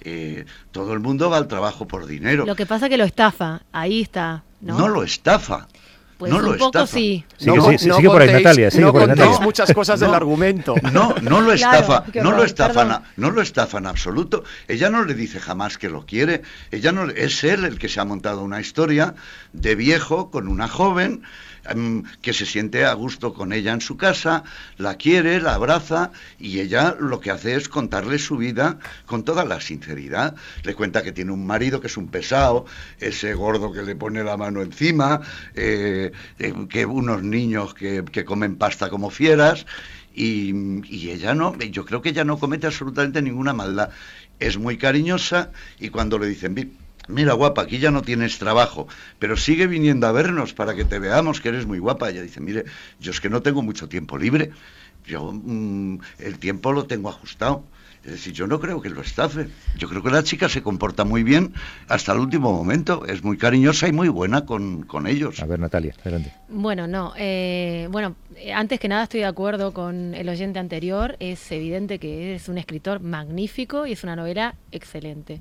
Eh, 0.00 0.44
todo 0.72 0.92
el 0.92 1.00
mundo 1.00 1.30
va 1.30 1.38
al 1.38 1.48
trabajo 1.48 1.86
por 1.86 2.06
dinero. 2.06 2.44
Lo 2.44 2.56
que 2.56 2.66
pasa 2.66 2.88
que 2.88 2.96
lo 2.96 3.04
estafa, 3.04 3.62
ahí 3.72 4.02
está. 4.02 4.42
No, 4.60 4.78
no 4.78 4.88
lo 4.88 5.02
estafa. 5.02 5.68
Pues 6.18 6.30
no 6.30 6.38
un 6.38 6.44
lo 6.44 6.50
poco 6.56 6.66
estafa. 6.78 6.86
sí. 6.86 7.24
Sigue, 7.36 7.58
con- 7.58 7.78
sigue, 7.78 7.94
sigue 7.94 8.08
por 8.08 8.22
ahí, 8.22 8.32
Natalia, 8.32 8.70
sigue 8.70 8.82
no 8.84 8.92
por 8.92 9.00
ahí, 9.02 9.06
contéis 9.08 9.28
Natalia. 9.28 9.44
muchas 9.46 9.72
cosas 9.72 9.98
del 10.00 10.10
No. 10.10 10.16
argumento. 10.16 10.74
No, 10.92 11.14
no 11.22 11.40
lo 11.40 11.52
Claro, 11.54 11.78
estafa, 11.80 12.04
qué 12.12 12.18
no 12.20 12.30
lo 12.30 12.36
horror, 12.36 12.46
estafa, 12.46 12.72
perdón. 12.72 12.88
na- 12.88 13.02
no 13.16 13.30
lo 13.30 13.42
estafa 13.42 13.78
en 13.78 13.86
absoluto. 13.86 14.44
Ella 14.68 14.90
no 14.90 15.04
le 15.04 15.14
dice 15.14 15.40
jamás 15.40 15.76
que 15.76 15.88
lo 15.88 16.06
quiere. 16.06 16.42
Ella 16.70 16.92
no, 16.92 17.06
le- 17.06 17.24
es 17.24 17.42
él 17.44 17.64
el 17.64 17.78
que 17.78 17.88
se 17.88 18.00
ha 18.00 18.04
montado 18.04 18.42
una 18.42 18.60
historia 18.60 19.14
de 19.52 19.74
viejo 19.74 20.30
con 20.30 20.46
una 20.48 20.68
joven 20.68 21.22
que 22.20 22.32
se 22.32 22.46
siente 22.46 22.84
a 22.84 22.92
gusto 22.94 23.32
con 23.32 23.52
ella 23.52 23.72
en 23.72 23.80
su 23.80 23.96
casa, 23.96 24.44
la 24.76 24.96
quiere, 24.96 25.40
la 25.40 25.54
abraza 25.54 26.12
y 26.38 26.60
ella 26.60 26.96
lo 27.00 27.20
que 27.20 27.30
hace 27.30 27.54
es 27.56 27.68
contarle 27.68 28.18
su 28.18 28.36
vida 28.36 28.78
con 29.06 29.24
toda 29.24 29.44
la 29.44 29.60
sinceridad. 29.60 30.34
Le 30.62 30.74
cuenta 30.74 31.02
que 31.02 31.12
tiene 31.12 31.32
un 31.32 31.46
marido 31.46 31.80
que 31.80 31.86
es 31.86 31.96
un 31.96 32.08
pesado, 32.08 32.66
ese 33.00 33.34
gordo 33.34 33.72
que 33.72 33.82
le 33.82 33.96
pone 33.96 34.22
la 34.24 34.36
mano 34.36 34.62
encima, 34.62 35.20
eh, 35.54 36.12
eh, 36.38 36.54
que 36.68 36.84
unos 36.86 37.22
niños 37.22 37.74
que, 37.74 38.04
que 38.04 38.24
comen 38.24 38.56
pasta 38.56 38.90
como 38.90 39.10
fieras. 39.10 39.66
Y, 40.16 40.52
y 40.86 41.10
ella 41.10 41.34
no, 41.34 41.56
yo 41.58 41.84
creo 41.84 42.00
que 42.00 42.10
ella 42.10 42.24
no 42.24 42.38
comete 42.38 42.66
absolutamente 42.68 43.20
ninguna 43.20 43.52
maldad. 43.52 43.90
Es 44.38 44.58
muy 44.58 44.76
cariñosa 44.78 45.50
y 45.80 45.88
cuando 45.88 46.18
le 46.18 46.26
dicen, 46.28 46.54
"Vi- 46.54 46.72
mira 47.08 47.34
guapa, 47.34 47.62
aquí 47.62 47.78
ya 47.78 47.90
no 47.90 48.02
tienes 48.02 48.38
trabajo, 48.38 48.88
pero 49.18 49.36
sigue 49.36 49.66
viniendo 49.66 50.06
a 50.06 50.12
vernos 50.12 50.54
para 50.54 50.74
que 50.74 50.84
te 50.84 50.98
veamos 50.98 51.40
que 51.40 51.50
eres 51.50 51.66
muy 51.66 51.78
guapa. 51.78 52.10
Ella 52.10 52.22
dice, 52.22 52.40
mire, 52.40 52.64
yo 53.00 53.10
es 53.10 53.20
que 53.20 53.30
no 53.30 53.42
tengo 53.42 53.62
mucho 53.62 53.88
tiempo 53.88 54.18
libre, 54.18 54.50
yo 55.06 55.32
mm, 55.32 55.98
el 56.18 56.38
tiempo 56.38 56.72
lo 56.72 56.84
tengo 56.84 57.08
ajustado. 57.08 57.64
Es 58.04 58.10
decir, 58.10 58.34
yo 58.34 58.46
no 58.46 58.60
creo 58.60 58.82
que 58.82 58.90
lo 58.90 59.00
estafe. 59.00 59.48
Yo 59.78 59.88
creo 59.88 60.02
que 60.02 60.10
la 60.10 60.22
chica 60.22 60.50
se 60.50 60.62
comporta 60.62 61.04
muy 61.04 61.22
bien 61.22 61.54
hasta 61.88 62.12
el 62.12 62.18
último 62.18 62.52
momento. 62.52 63.06
Es 63.06 63.24
muy 63.24 63.38
cariñosa 63.38 63.88
y 63.88 63.92
muy 63.92 64.08
buena 64.08 64.44
con, 64.44 64.82
con 64.82 65.06
ellos. 65.06 65.40
A 65.40 65.46
ver, 65.46 65.58
Natalia, 65.58 65.94
adelante. 66.02 66.30
Bueno, 66.50 66.86
no. 66.86 67.14
eh, 67.16 67.88
bueno, 67.90 68.14
eh, 68.36 68.52
antes 68.52 68.78
que 68.78 68.88
nada 68.88 69.04
estoy 69.04 69.20
de 69.20 69.26
acuerdo 69.26 69.72
con 69.72 70.14
el 70.14 70.28
oyente 70.28 70.58
anterior. 70.58 71.16
Es 71.18 71.50
evidente 71.50 71.98
que 71.98 72.34
es 72.34 72.50
un 72.50 72.58
escritor 72.58 73.00
magnífico 73.00 73.86
y 73.86 73.92
es 73.92 74.04
una 74.04 74.16
novela 74.16 74.54
excelente. 74.70 75.40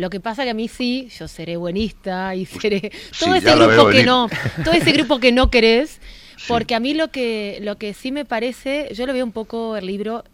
Lo 0.00 0.10
que 0.10 0.18
pasa 0.20 0.44
que 0.44 0.50
a 0.50 0.54
mí 0.54 0.66
sí, 0.68 1.08
yo 1.18 1.28
seré 1.28 1.56
buenista 1.56 2.34
y 2.34 2.46
seré 2.46 2.90
sí, 3.12 3.24
todo 3.24 3.34
ese 3.34 3.54
grupo 3.54 3.88
que 3.90 4.02
no, 4.04 4.28
todo 4.64 4.74
ese 4.74 4.92
grupo 4.92 5.18
que 5.20 5.32
no 5.32 5.50
querés, 5.50 6.00
Sí. 6.36 6.46
porque 6.48 6.74
a 6.74 6.80
mí 6.80 6.94
lo 6.94 7.08
que 7.10 7.58
lo 7.60 7.76
que 7.76 7.92
sí 7.92 8.12
me 8.12 8.24
parece, 8.24 8.88
yo 8.94 9.04
lo 9.06 9.12
veo 9.12 9.24
un 9.26 9.32
poco 9.32 9.76
el 9.76 9.84
libro 9.84 10.24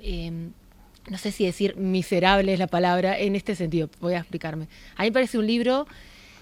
eh, 0.00 0.30
no 1.10 1.18
sé 1.18 1.32
si 1.32 1.44
decir 1.44 1.74
miserable 1.76 2.52
es 2.52 2.58
la 2.60 2.68
palabra 2.68 3.18
en 3.18 3.34
este 3.34 3.56
sentido, 3.56 3.90
voy 4.00 4.14
a 4.14 4.18
explicarme. 4.18 4.68
A 4.96 5.02
mí 5.02 5.08
me 5.08 5.12
parece 5.12 5.38
un 5.38 5.46
libro 5.46 5.86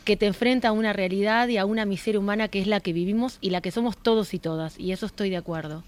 que 0.05 0.17
te 0.17 0.27
enfrenta 0.27 0.69
a 0.69 0.73
una 0.73 0.93
realidad 0.93 1.49
y 1.49 1.57
a 1.57 1.65
una 1.65 1.87
miseria 1.87 2.21
humana 2.21 2.49
que 2.49 2.61
es 2.61 2.67
la 2.67 2.81
que 2.81 2.93
vivimos 2.93 3.39
y 3.41 3.51
la 3.51 3.61
que 3.63 3.71
somos 3.71 3.97
todos 3.97 4.35
y 4.35 4.39
todas, 4.39 4.79
y 4.79 4.93
eso 4.93 5.07
estoy 5.07 5.31
de 5.31 5.37
acuerdo. 5.39 5.83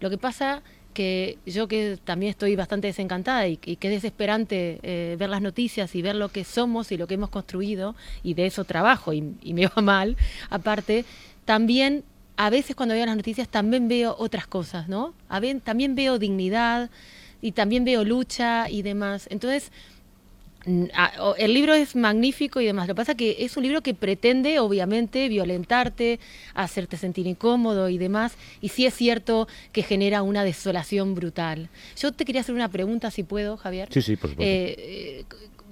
Lo 0.00 0.10
que 0.10 0.18
pasa 0.18 0.62
que 0.92 1.38
yo 1.46 1.68
que 1.68 1.98
también 2.02 2.30
estoy 2.30 2.56
bastante 2.56 2.88
desencantada 2.88 3.46
y, 3.46 3.56
que 3.56 3.72
es 3.72 3.94
desesperante 3.94 4.80
eh, 4.82 5.16
ver 5.18 5.30
las 5.30 5.42
noticias 5.42 5.94
y 5.94 6.02
ver 6.02 6.16
lo 6.16 6.28
que 6.28 6.44
somos 6.44 6.92
y 6.92 6.96
lo 6.96 7.06
que 7.06 7.14
hemos 7.14 7.30
construido, 7.30 7.94
y 8.22 8.34
de 8.34 8.46
eso 8.46 8.64
trabajo 8.64 9.12
y, 9.12 9.22
me 9.22 9.66
va 9.76 9.82
mal, 9.82 10.16
aparte, 10.50 11.04
también 11.44 12.04
a 12.36 12.50
veces 12.50 12.74
cuando 12.74 12.94
veo 12.94 13.04
las 13.06 13.16
noticias 13.16 13.48
también 13.48 13.88
veo 13.88 14.16
otras 14.18 14.46
cosas, 14.46 14.88
¿no? 14.88 15.14
A 15.28 15.40
también 15.62 15.94
veo 15.94 16.18
dignidad 16.18 16.90
y 17.42 17.52
también 17.52 17.84
veo 17.84 18.04
lucha 18.04 18.70
y 18.70 18.82
demás. 18.82 19.26
Entonces, 19.30 19.70
El 20.66 21.54
libro 21.54 21.74
es 21.74 21.96
magnífico 21.96 22.60
y 22.60 22.66
demás. 22.66 22.86
Lo 22.86 22.94
que 22.94 22.98
pasa 22.98 23.12
es 23.12 23.18
que 23.18 23.36
es 23.40 23.56
un 23.56 23.62
libro 23.62 23.82
que 23.82 23.94
pretende, 23.94 24.58
obviamente, 24.58 25.28
violentarte, 25.28 26.20
hacerte 26.54 26.96
sentir 26.96 27.26
incómodo 27.26 27.88
y 27.88 27.98
demás. 27.98 28.34
Y 28.60 28.68
sí 28.68 28.86
es 28.86 28.94
cierto 28.94 29.48
que 29.72 29.82
genera 29.82 30.22
una 30.22 30.44
desolación 30.44 31.14
brutal. 31.14 31.70
Yo 31.96 32.12
te 32.12 32.24
quería 32.24 32.42
hacer 32.42 32.54
una 32.54 32.68
pregunta, 32.68 33.10
si 33.10 33.22
puedo, 33.22 33.56
Javier. 33.56 33.88
Sí, 33.90 34.02
sí, 34.02 34.16
por 34.16 34.30
supuesto. 34.30 34.50
Eh, 34.50 34.74
eh, 34.78 35.24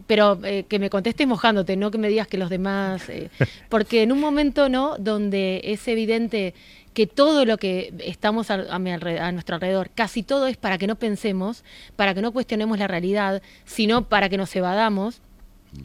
pero 0.08 0.40
eh, 0.42 0.64
que 0.68 0.80
me 0.80 0.90
contestes 0.90 1.26
mojándote, 1.28 1.76
no 1.76 1.92
que 1.92 1.98
me 1.98 2.08
digas 2.08 2.26
que 2.26 2.36
los 2.38 2.50
demás. 2.50 3.08
eh, 3.08 3.30
porque 3.68 4.02
en 4.02 4.10
un 4.10 4.18
momento, 4.18 4.68
¿no? 4.68 4.96
Donde 4.98 5.60
es 5.62 5.86
evidente 5.86 6.54
que 6.94 7.06
todo 7.06 7.44
lo 7.44 7.58
que 7.58 7.94
estamos 8.04 8.50
a, 8.50 8.54
a 8.74 8.78
mi 8.80 8.90
alre- 8.90 9.20
a 9.20 9.30
nuestro 9.30 9.54
alrededor, 9.54 9.90
casi 9.94 10.24
todo 10.24 10.48
es 10.48 10.56
para 10.56 10.78
que 10.78 10.88
no 10.88 10.96
pensemos, 10.96 11.62
para 11.94 12.12
que 12.14 12.22
no 12.22 12.32
cuestionemos 12.32 12.76
la 12.80 12.88
realidad, 12.88 13.40
sino 13.64 14.08
para 14.08 14.28
que 14.28 14.36
nos 14.36 14.56
evadamos. 14.56 15.20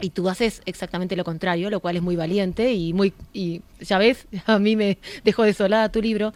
Y 0.01 0.11
tú 0.11 0.29
haces 0.29 0.61
exactamente 0.65 1.17
lo 1.17 1.25
contrario, 1.25 1.69
lo 1.69 1.81
cual 1.81 1.97
es 1.97 2.01
muy 2.01 2.15
valiente 2.15 2.71
y 2.73 2.93
muy 2.93 3.13
y 3.33 3.61
ya 3.81 3.97
ves, 3.97 4.25
a 4.47 4.57
mí 4.57 4.75
me 4.77 4.97
dejó 5.25 5.43
desolada 5.43 5.91
tu 5.91 6.01
libro. 6.01 6.33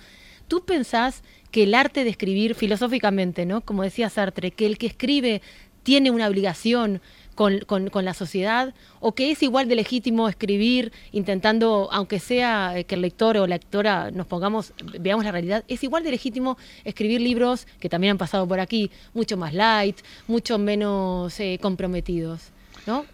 ¿Tú 0.49 0.65
pensás 0.65 1.23
que 1.49 1.63
el 1.63 1.73
arte 1.73 2.03
de 2.03 2.09
escribir 2.09 2.53
filosóficamente, 2.55 3.45
¿no? 3.45 3.61
Como 3.61 3.83
decía 3.83 4.09
Sartre, 4.09 4.51
que 4.51 4.65
el 4.65 4.77
que 4.77 4.87
escribe 4.87 5.41
tiene 5.83 6.11
una 6.11 6.27
obligación 6.27 7.01
con, 7.37 7.59
con- 7.59 7.89
con 7.89 8.03
la 8.03 8.13
sociedad 8.13 8.73
o 8.99 9.13
que 9.13 9.31
es 9.31 9.41
igual 9.43 9.69
de 9.69 9.75
legítimo 9.75 10.27
escribir 10.27 10.91
intentando, 11.13 11.87
aunque 11.91 12.19
sea 12.19 12.77
eh, 12.77 12.83
que 12.83 12.95
el 12.95 13.01
lector 13.01 13.37
o 13.37 13.47
la 13.47 13.55
lectora 13.55 14.11
nos 14.11 14.25
pongamos, 14.27 14.73
veamos 14.99 15.23
la 15.23 15.31
realidad, 15.31 15.63
es 15.67 15.83
igual 15.83 16.03
de 16.03 16.11
legítimo 16.11 16.57
escribir 16.83 17.21
libros 17.21 17.67
que 17.79 17.89
también 17.89 18.11
han 18.11 18.17
pasado 18.17 18.47
por 18.47 18.59
aquí, 18.59 18.89
mucho 19.13 19.37
más 19.37 19.53
light, 19.53 19.97
mucho 20.27 20.57
menos 20.57 21.39
eh, 21.39 21.59
comprometidos, 21.61 22.49
¿no? 22.87 23.05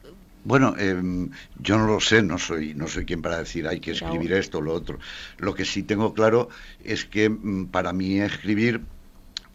Bueno, 0.45 0.75
em, 0.77 1.29
yo 1.59 1.77
no 1.77 1.87
lo 1.87 1.99
sé, 1.99 2.21
no 2.21 2.37
soy, 2.37 2.73
no 2.73 2.87
soy 2.87 3.05
quien 3.05 3.21
para 3.21 3.37
decir 3.39 3.67
hay 3.67 3.79
que 3.79 3.91
escribir 3.91 4.33
esto 4.33 4.57
o 4.57 4.61
lo 4.61 4.73
otro. 4.73 4.99
Lo 5.37 5.53
que 5.53 5.63
sí 5.65 5.83
tengo 5.83 6.13
claro 6.13 6.49
es 6.83 7.05
que 7.05 7.29
mm, 7.29 7.67
para 7.67 7.93
mí 7.93 8.19
escribir 8.19 8.81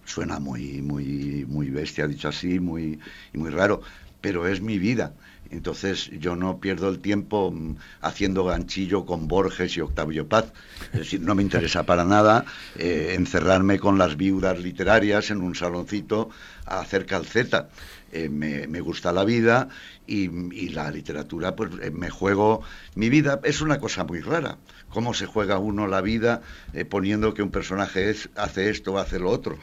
suena 0.06 0.38
muy, 0.40 0.80
muy, 0.80 1.44
muy 1.48 1.68
bestia, 1.68 2.06
dicho 2.06 2.28
así, 2.28 2.58
muy, 2.58 2.98
y 3.34 3.38
muy 3.38 3.50
raro, 3.50 3.82
pero 4.20 4.46
es 4.46 4.60
mi 4.60 4.78
vida. 4.78 5.14
Entonces 5.50 6.10
yo 6.18 6.36
no 6.36 6.60
pierdo 6.60 6.88
el 6.88 6.98
tiempo 6.98 7.50
mm, 7.50 7.76
haciendo 8.02 8.44
ganchillo 8.44 9.06
con 9.06 9.28
Borges 9.28 9.76
y 9.76 9.80
Octavio 9.80 10.28
Paz. 10.28 10.52
Es 10.92 11.00
decir, 11.00 11.20
no 11.20 11.34
me 11.34 11.42
interesa 11.42 11.84
para 11.84 12.04
nada 12.04 12.44
eh, 12.76 13.14
encerrarme 13.14 13.78
con 13.78 13.98
las 13.98 14.16
viudas 14.16 14.58
literarias 14.58 15.30
en 15.30 15.40
un 15.40 15.54
saloncito 15.54 16.28
a 16.66 16.80
hacer 16.80 17.06
calceta. 17.06 17.70
Eh, 18.12 18.28
me, 18.28 18.66
me 18.66 18.80
gusta 18.80 19.12
la 19.12 19.24
vida 19.24 19.68
y, 20.06 20.30
y 20.54 20.70
la 20.70 20.90
literatura, 20.90 21.54
pues 21.56 21.70
eh, 21.82 21.90
me 21.90 22.10
juego 22.10 22.62
mi 22.94 23.08
vida. 23.08 23.40
Es 23.42 23.60
una 23.60 23.78
cosa 23.80 24.04
muy 24.04 24.20
rara. 24.20 24.58
¿Cómo 24.90 25.14
se 25.14 25.26
juega 25.26 25.58
uno 25.58 25.86
la 25.86 26.00
vida 26.00 26.42
poniendo 26.88 27.34
que 27.34 27.42
un 27.42 27.50
personaje 27.50 28.14
hace 28.36 28.70
esto 28.70 28.94
o 28.94 28.98
hace 28.98 29.18
lo 29.18 29.30
otro? 29.30 29.58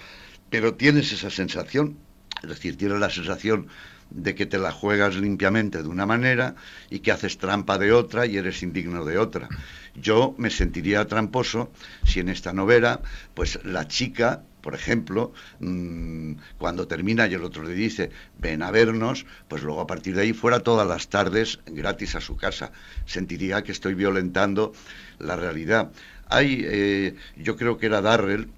Pero 0.52 0.76
tienes 0.76 1.12
esa 1.12 1.32
sensación, 1.32 1.98
es 2.46 2.50
decir, 2.50 2.78
tienes 2.78 3.00
la 3.00 3.10
sensación 3.10 3.68
de 4.10 4.36
que 4.36 4.46
te 4.46 4.58
la 4.58 4.72
juegas 4.72 5.16
limpiamente 5.16 5.82
de 5.82 5.90
una 5.90 6.06
manera 6.06 6.56
y 6.90 7.00
que 7.00 7.12
haces 7.12 7.38
trampa 7.38 7.78
de 7.78 7.92
otra 7.92 8.26
y 8.26 8.38
eres 8.38 8.64
indigno 8.64 9.04
de 9.04 9.18
otra. 9.18 9.50
Yo 9.96 10.36
me 10.38 10.50
sentiría 10.50 11.08
tramposo 11.08 11.72
si 12.06 12.20
en 12.20 12.30
esta 12.30 12.54
novela, 12.54 13.02
pues 13.34 13.60
la 13.64 13.88
chica, 13.88 14.44
por 14.62 14.76
ejemplo, 14.76 15.34
mm, 15.60 16.34
cuando 16.58 16.88
termina 16.88 17.28
y 17.28 17.34
el 17.34 17.44
otro 17.44 17.64
le 17.64 17.74
dice, 17.74 18.12
ven 18.38 18.62
a 18.62 18.72
vernos, 18.72 19.26
pues 19.48 19.64
luego 19.64 19.82
a 19.82 19.88
partir 19.88 20.16
de 20.16 20.24
ahí 20.24 20.34
fuera 20.34 20.60
todas 20.60 20.88
las 20.88 21.08
tardes 21.10 21.60
gratis 21.66 22.16
a 22.16 22.22
su 22.22 22.38
casa. 22.38 22.72
Sentiría 23.06 23.64
que 23.64 23.72
estoy 23.72 23.96
violentando 23.96 24.74
la 25.20 25.36
realidad. 25.36 25.92
Hay, 26.28 26.64
eh, 26.66 27.16
yo 27.38 27.56
creo 27.56 27.78
que 27.78 27.86
era 27.88 28.02
Darrell, 28.02 28.50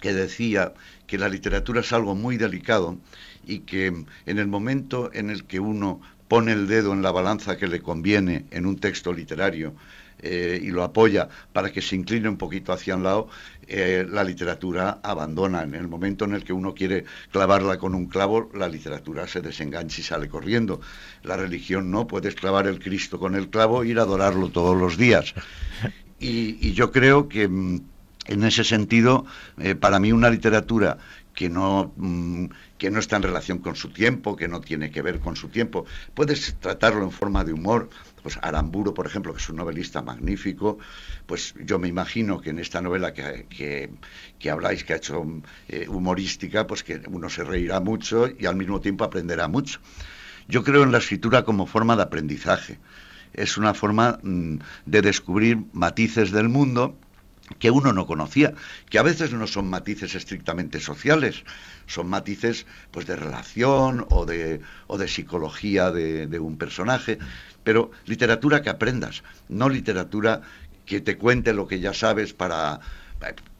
que 0.00 0.14
decía 0.14 0.72
que 1.10 1.18
la 1.18 1.28
literatura 1.28 1.80
es 1.80 1.92
algo 1.92 2.14
muy 2.14 2.36
delicado 2.36 2.96
y 3.44 3.60
que 3.60 3.86
en 3.86 4.38
el 4.38 4.46
momento 4.46 5.10
en 5.12 5.28
el 5.28 5.44
que 5.44 5.58
uno 5.58 6.00
pone 6.28 6.52
el 6.52 6.68
dedo 6.68 6.92
en 6.92 7.02
la 7.02 7.10
balanza 7.10 7.56
que 7.56 7.66
le 7.66 7.80
conviene 7.80 8.46
en 8.52 8.64
un 8.64 8.78
texto 8.78 9.12
literario 9.12 9.74
eh, 10.20 10.60
y 10.62 10.68
lo 10.68 10.84
apoya 10.84 11.28
para 11.52 11.72
que 11.72 11.82
se 11.82 11.96
incline 11.96 12.28
un 12.28 12.36
poquito 12.36 12.72
hacia 12.72 12.94
un 12.94 13.02
lado, 13.02 13.28
eh, 13.66 14.06
la 14.08 14.22
literatura 14.22 15.00
abandona. 15.02 15.64
En 15.64 15.74
el 15.74 15.88
momento 15.88 16.26
en 16.26 16.34
el 16.34 16.44
que 16.44 16.52
uno 16.52 16.74
quiere 16.74 17.04
clavarla 17.32 17.76
con 17.76 17.96
un 17.96 18.06
clavo, 18.06 18.48
la 18.54 18.68
literatura 18.68 19.26
se 19.26 19.40
desengancha 19.40 20.00
y 20.00 20.04
sale 20.04 20.28
corriendo. 20.28 20.80
La 21.24 21.36
religión 21.36 21.90
no, 21.90 22.06
puedes 22.06 22.36
clavar 22.36 22.68
el 22.68 22.78
Cristo 22.78 23.18
con 23.18 23.34
el 23.34 23.48
clavo 23.48 23.82
e 23.82 23.88
ir 23.88 23.98
a 23.98 24.02
adorarlo 24.02 24.50
todos 24.50 24.76
los 24.76 24.96
días. 24.96 25.34
Y, 26.20 26.72
yo 26.72 26.92
creo 26.92 27.28
que 27.28 27.48
mm, 27.48 27.80
en 28.30 28.44
ese 28.44 28.64
sentido, 28.64 29.26
eh, 29.58 29.74
para 29.74 29.98
mí 29.98 30.12
una 30.12 30.30
literatura 30.30 30.98
que 31.34 31.48
no, 31.48 31.92
mm, 31.96 32.46
que 32.78 32.90
no 32.90 33.00
está 33.00 33.16
en 33.16 33.24
relación 33.24 33.58
con 33.58 33.74
su 33.74 33.90
tiempo, 33.90 34.36
que 34.36 34.46
no 34.46 34.60
tiene 34.60 34.90
que 34.90 35.02
ver 35.02 35.18
con 35.18 35.34
su 35.36 35.48
tiempo, 35.48 35.84
puedes 36.14 36.56
tratarlo 36.60 37.02
en 37.02 37.10
forma 37.10 37.44
de 37.44 37.52
humor. 37.52 37.90
Pues 38.22 38.38
Aramburo, 38.42 38.94
por 38.94 39.06
ejemplo, 39.06 39.32
que 39.32 39.40
es 39.40 39.48
un 39.48 39.56
novelista 39.56 40.02
magnífico, 40.02 40.78
pues 41.26 41.54
yo 41.64 41.78
me 41.78 41.88
imagino 41.88 42.40
que 42.40 42.50
en 42.50 42.58
esta 42.58 42.80
novela 42.80 43.12
que, 43.12 43.46
que, 43.48 43.90
que 44.38 44.50
habláis, 44.50 44.84
que 44.84 44.92
ha 44.92 44.96
hecho 44.96 45.24
eh, 45.68 45.88
humorística, 45.88 46.66
pues 46.66 46.84
que 46.84 47.00
uno 47.08 47.28
se 47.30 47.42
reirá 47.42 47.80
mucho 47.80 48.28
y 48.38 48.46
al 48.46 48.56
mismo 48.56 48.80
tiempo 48.80 49.04
aprenderá 49.04 49.48
mucho. 49.48 49.80
Yo 50.48 50.62
creo 50.62 50.82
en 50.82 50.92
la 50.92 50.98
escritura 50.98 51.44
como 51.44 51.66
forma 51.66 51.96
de 51.96 52.02
aprendizaje. 52.02 52.78
Es 53.32 53.56
una 53.56 53.74
forma 53.74 54.18
mm, 54.22 54.56
de 54.86 55.02
descubrir 55.02 55.58
matices 55.72 56.30
del 56.30 56.48
mundo 56.48 56.96
que 57.58 57.70
uno 57.70 57.92
no 57.92 58.06
conocía, 58.06 58.54
que 58.88 58.98
a 58.98 59.02
veces 59.02 59.32
no 59.32 59.46
son 59.46 59.68
matices 59.68 60.14
estrictamente 60.14 60.80
sociales, 60.80 61.44
son 61.86 62.08
matices 62.08 62.66
pues 62.90 63.06
de 63.06 63.16
relación 63.16 64.06
o 64.10 64.24
de, 64.24 64.60
o 64.86 64.98
de 64.98 65.08
psicología 65.08 65.90
de, 65.90 66.38
un 66.38 66.56
personaje, 66.56 67.18
pero 67.64 67.90
literatura 68.06 68.62
que 68.62 68.70
aprendas, 68.70 69.22
no 69.48 69.68
literatura 69.68 70.42
que 70.86 71.00
te 71.00 71.18
cuente 71.18 71.52
lo 71.52 71.66
que 71.66 71.80
ya 71.80 71.92
sabes 71.92 72.32
para 72.32 72.80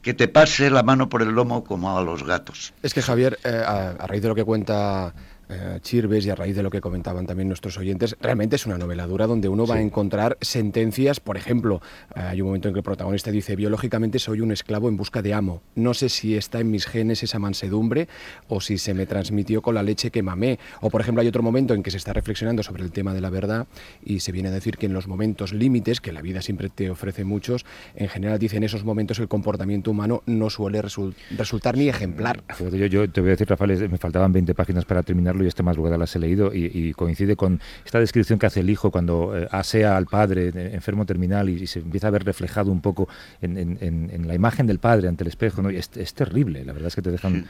que 0.00 0.14
te 0.14 0.28
pase 0.28 0.70
la 0.70 0.82
mano 0.82 1.10
por 1.10 1.20
el 1.20 1.28
lomo 1.28 1.64
como 1.64 1.96
a 1.96 2.02
los 2.02 2.24
gatos. 2.24 2.72
Es 2.82 2.94
que 2.94 3.02
Javier, 3.02 3.38
eh, 3.44 3.62
a 3.64 4.06
raíz 4.06 4.22
de 4.22 4.28
lo 4.28 4.34
que 4.34 4.44
cuenta 4.44 5.12
eh, 5.50 5.78
Chirves 5.82 6.24
y 6.26 6.30
a 6.30 6.34
raíz 6.34 6.54
de 6.56 6.62
lo 6.62 6.70
que 6.70 6.80
comentaban 6.80 7.26
también 7.26 7.48
nuestros 7.48 7.76
oyentes, 7.76 8.16
realmente 8.20 8.56
es 8.56 8.66
una 8.66 8.78
novela 8.78 9.06
dura 9.06 9.26
donde 9.26 9.48
uno 9.48 9.66
va 9.66 9.74
a 9.76 9.80
encontrar 9.80 10.38
sentencias, 10.40 11.20
por 11.20 11.36
ejemplo, 11.36 11.80
eh, 12.14 12.20
hay 12.20 12.40
un 12.40 12.48
momento 12.48 12.68
en 12.68 12.74
que 12.74 12.80
el 12.80 12.84
protagonista 12.84 13.30
dice, 13.30 13.56
biológicamente 13.56 14.18
soy 14.18 14.40
un 14.40 14.52
esclavo 14.52 14.88
en 14.88 14.96
busca 14.96 15.22
de 15.22 15.34
amo, 15.34 15.62
no 15.74 15.94
sé 15.94 16.08
si 16.08 16.36
está 16.36 16.60
en 16.60 16.70
mis 16.70 16.86
genes 16.86 17.22
esa 17.22 17.38
mansedumbre 17.38 18.08
o 18.48 18.60
si 18.60 18.78
se 18.78 18.94
me 18.94 19.06
transmitió 19.06 19.62
con 19.62 19.74
la 19.74 19.82
leche 19.82 20.10
que 20.10 20.22
mamé, 20.22 20.58
o 20.80 20.90
por 20.90 21.00
ejemplo 21.00 21.22
hay 21.22 21.28
otro 21.28 21.42
momento 21.42 21.74
en 21.74 21.82
que 21.82 21.90
se 21.90 21.96
está 21.96 22.12
reflexionando 22.12 22.62
sobre 22.62 22.82
el 22.82 22.92
tema 22.92 23.14
de 23.14 23.20
la 23.20 23.30
verdad 23.30 23.66
y 24.04 24.20
se 24.20 24.32
viene 24.32 24.48
a 24.48 24.52
decir 24.52 24.76
que 24.76 24.86
en 24.86 24.92
los 24.92 25.08
momentos 25.08 25.52
límites, 25.52 26.00
que 26.00 26.12
la 26.12 26.22
vida 26.22 26.42
siempre 26.42 26.68
te 26.68 26.90
ofrece 26.90 27.24
muchos, 27.24 27.64
en 27.96 28.08
general 28.08 28.38
dice 28.38 28.56
en 28.56 28.64
esos 28.64 28.84
momentos 28.84 29.18
el 29.18 29.28
comportamiento 29.28 29.90
humano 29.90 30.22
no 30.26 30.50
suele 30.50 30.80
resul- 30.82 31.14
resultar 31.36 31.76
ni 31.76 31.88
ejemplar. 31.88 32.42
Yo, 32.58 32.86
yo 32.86 33.10
te 33.10 33.20
voy 33.20 33.30
a 33.30 33.32
decir, 33.32 33.48
Rafael, 33.48 33.88
me 33.88 33.98
faltaban 33.98 34.32
20 34.32 34.54
páginas 34.54 34.84
para 34.84 35.02
terminarlo 35.02 35.39
y 35.44 35.48
esta 35.48 35.62
madrugada 35.62 35.98
las 35.98 36.14
he 36.16 36.18
leído 36.18 36.54
y, 36.54 36.66
y 36.72 36.92
coincide 36.94 37.36
con 37.36 37.60
esta 37.84 37.98
descripción 38.00 38.38
que 38.38 38.46
hace 38.46 38.60
el 38.60 38.70
hijo 38.70 38.90
cuando 38.90 39.36
eh, 39.36 39.48
asea 39.50 39.96
al 39.96 40.06
padre 40.06 40.48
eh, 40.54 40.70
enfermo 40.74 41.06
terminal 41.06 41.48
y, 41.48 41.62
y 41.62 41.66
se 41.66 41.80
empieza 41.80 42.08
a 42.08 42.10
ver 42.10 42.24
reflejado 42.24 42.70
un 42.72 42.80
poco 42.80 43.08
en, 43.42 43.56
en- 43.58 43.78
en- 43.80 44.10
en 44.12 44.28
la 44.28 44.34
imagen 44.34 44.66
del 44.66 44.78
padre 44.78 45.08
ante 45.08 45.24
el 45.24 45.28
espejo. 45.28 45.62
¿no? 45.62 45.70
Y 45.70 45.76
es, 45.76 45.90
es 45.96 46.14
terrible, 46.14 46.64
la 46.64 46.72
verdad 46.72 46.88
es 46.88 46.94
que 46.94 47.02
te 47.02 47.10
dejan 47.10 47.46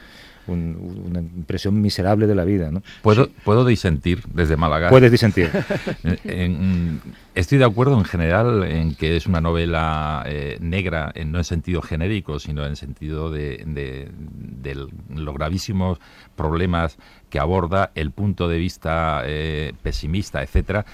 un- 0.47 1.03
una 1.07 1.19
impresión 1.19 1.79
miserable 1.81 2.27
de 2.27 2.35
la 2.35 2.43
vida. 2.45 2.71
¿no? 2.71 2.81
¿Puedo, 3.01 3.29
¿Puedo 3.43 3.63
disentir 3.65 4.23
desde 4.33 4.57
Málaga? 4.57 4.89
Puedes 4.89 5.11
disentir. 5.11 5.49
En- 6.03 6.19
en- 6.29 7.01
estoy 7.35 7.57
de 7.57 7.65
acuerdo 7.65 7.97
en 7.97 8.03
general 8.05 8.63
en 8.63 8.95
que 8.95 9.15
es 9.15 9.27
una 9.27 9.39
novela 9.41 10.23
eh, 10.25 10.57
negra, 10.59 11.11
en, 11.15 11.31
no 11.31 11.37
en 11.37 11.43
sentido 11.43 11.81
genérico, 11.81 12.39
sino 12.39 12.65
en 12.65 12.75
sentido 12.75 13.29
de, 13.31 13.63
de- 13.67 14.09
de 14.61 14.75
los 14.75 15.33
gravísimos 15.35 15.99
problemas 16.35 16.97
que 17.31 17.39
aborda, 17.39 17.91
el 17.95 18.11
punto 18.11 18.47
de 18.47 18.59
vista 18.59 19.23
eh, 19.25 19.73
pesimista, 19.81 20.43
etcétera. 20.43 20.85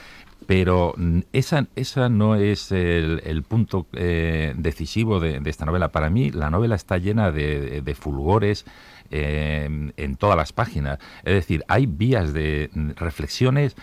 Pero 0.46 0.96
esa, 1.34 1.68
esa 1.76 2.08
no 2.08 2.36
es 2.36 2.72
el, 2.72 3.44
punto 3.46 3.86
eh, 3.92 4.54
decisivo 4.56 5.20
de, 5.20 5.42
de 5.42 5.50
esta 5.50 5.66
novela. 5.66 5.90
Para 5.90 6.10
mí, 6.10 6.30
la 6.30 6.50
novela 6.50 6.76
está 6.76 6.98
llena 6.98 7.32
de, 7.32 7.82
de 7.82 7.96
fulgores, 7.96 8.64
eh, 9.10 9.92
en 9.96 10.16
todas 10.18 10.36
las 10.36 10.52
páginas. 10.52 11.00
Es 11.24 11.34
decir, 11.34 11.64
hay 11.70 11.86
vías 11.86 12.34
de 12.34 12.70
mm, 12.74 12.92
reflexiones 12.98 13.76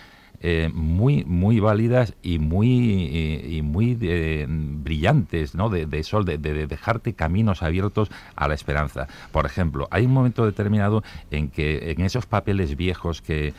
eh, 0.47 0.69
muy 0.71 1.25
muy 1.25 1.59
válidas 1.59 2.13
y 2.21 2.37
muy 2.37 2.67
y, 2.67 3.57
y 3.57 3.61
muy 3.63 3.97
eh, 3.99 4.45
brillantes 4.47 5.55
no 5.55 5.69
de, 5.69 6.03
sol 6.03 6.23
de, 6.23 6.37
de 6.37 6.67
dejarte 6.67 7.13
caminos 7.13 7.63
abiertos 7.63 8.11
a 8.35 8.47
la 8.47 8.53
esperanza 8.53 9.07
por 9.31 9.47
ejemplo 9.47 9.87
hay 9.89 10.05
un 10.05 10.13
momento 10.13 10.45
determinado 10.45 11.03
en 11.31 11.49
que 11.49 11.89
en 11.89 12.01
esos 12.01 12.27
papeles 12.27 12.75
viejos 12.77 13.23
que 13.23 13.55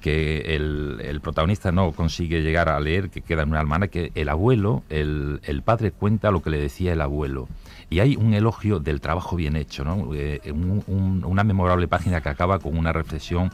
que 0.00 0.54
el, 0.56 1.00
el, 1.02 1.20
protagonista 1.20 1.72
no 1.72 1.90
consigue 1.92 2.42
llegar 2.42 2.68
a 2.68 2.78
leer, 2.78 3.08
que 3.08 3.22
queda 3.22 3.42
en 3.42 3.48
una 3.48 3.60
almana, 3.60 3.88
que 3.88 4.12
el 4.14 4.28
abuelo, 4.28 4.84
el, 4.90 5.40
el, 5.42 5.62
padre 5.62 5.90
cuenta 5.90 6.30
lo 6.30 6.42
que 6.42 6.50
le 6.50 6.58
decía 6.58 6.92
el 6.92 7.00
abuelo. 7.00 7.48
Y 7.88 8.00
hay 8.00 8.14
un 8.14 8.34
elogio 8.34 8.78
del 8.78 9.00
trabajo 9.00 9.36
bien 9.36 9.56
hecho, 9.56 9.84
¿no? 9.84 10.14
Eh, 10.14 10.40
un, 10.52 10.84
un, 10.86 11.24
una 11.24 11.44
memorable 11.44 11.88
página 11.88 12.20
que 12.20 12.28
acaba 12.28 12.58
con 12.58 12.76
una 12.76 12.92
reflexión 12.92 13.50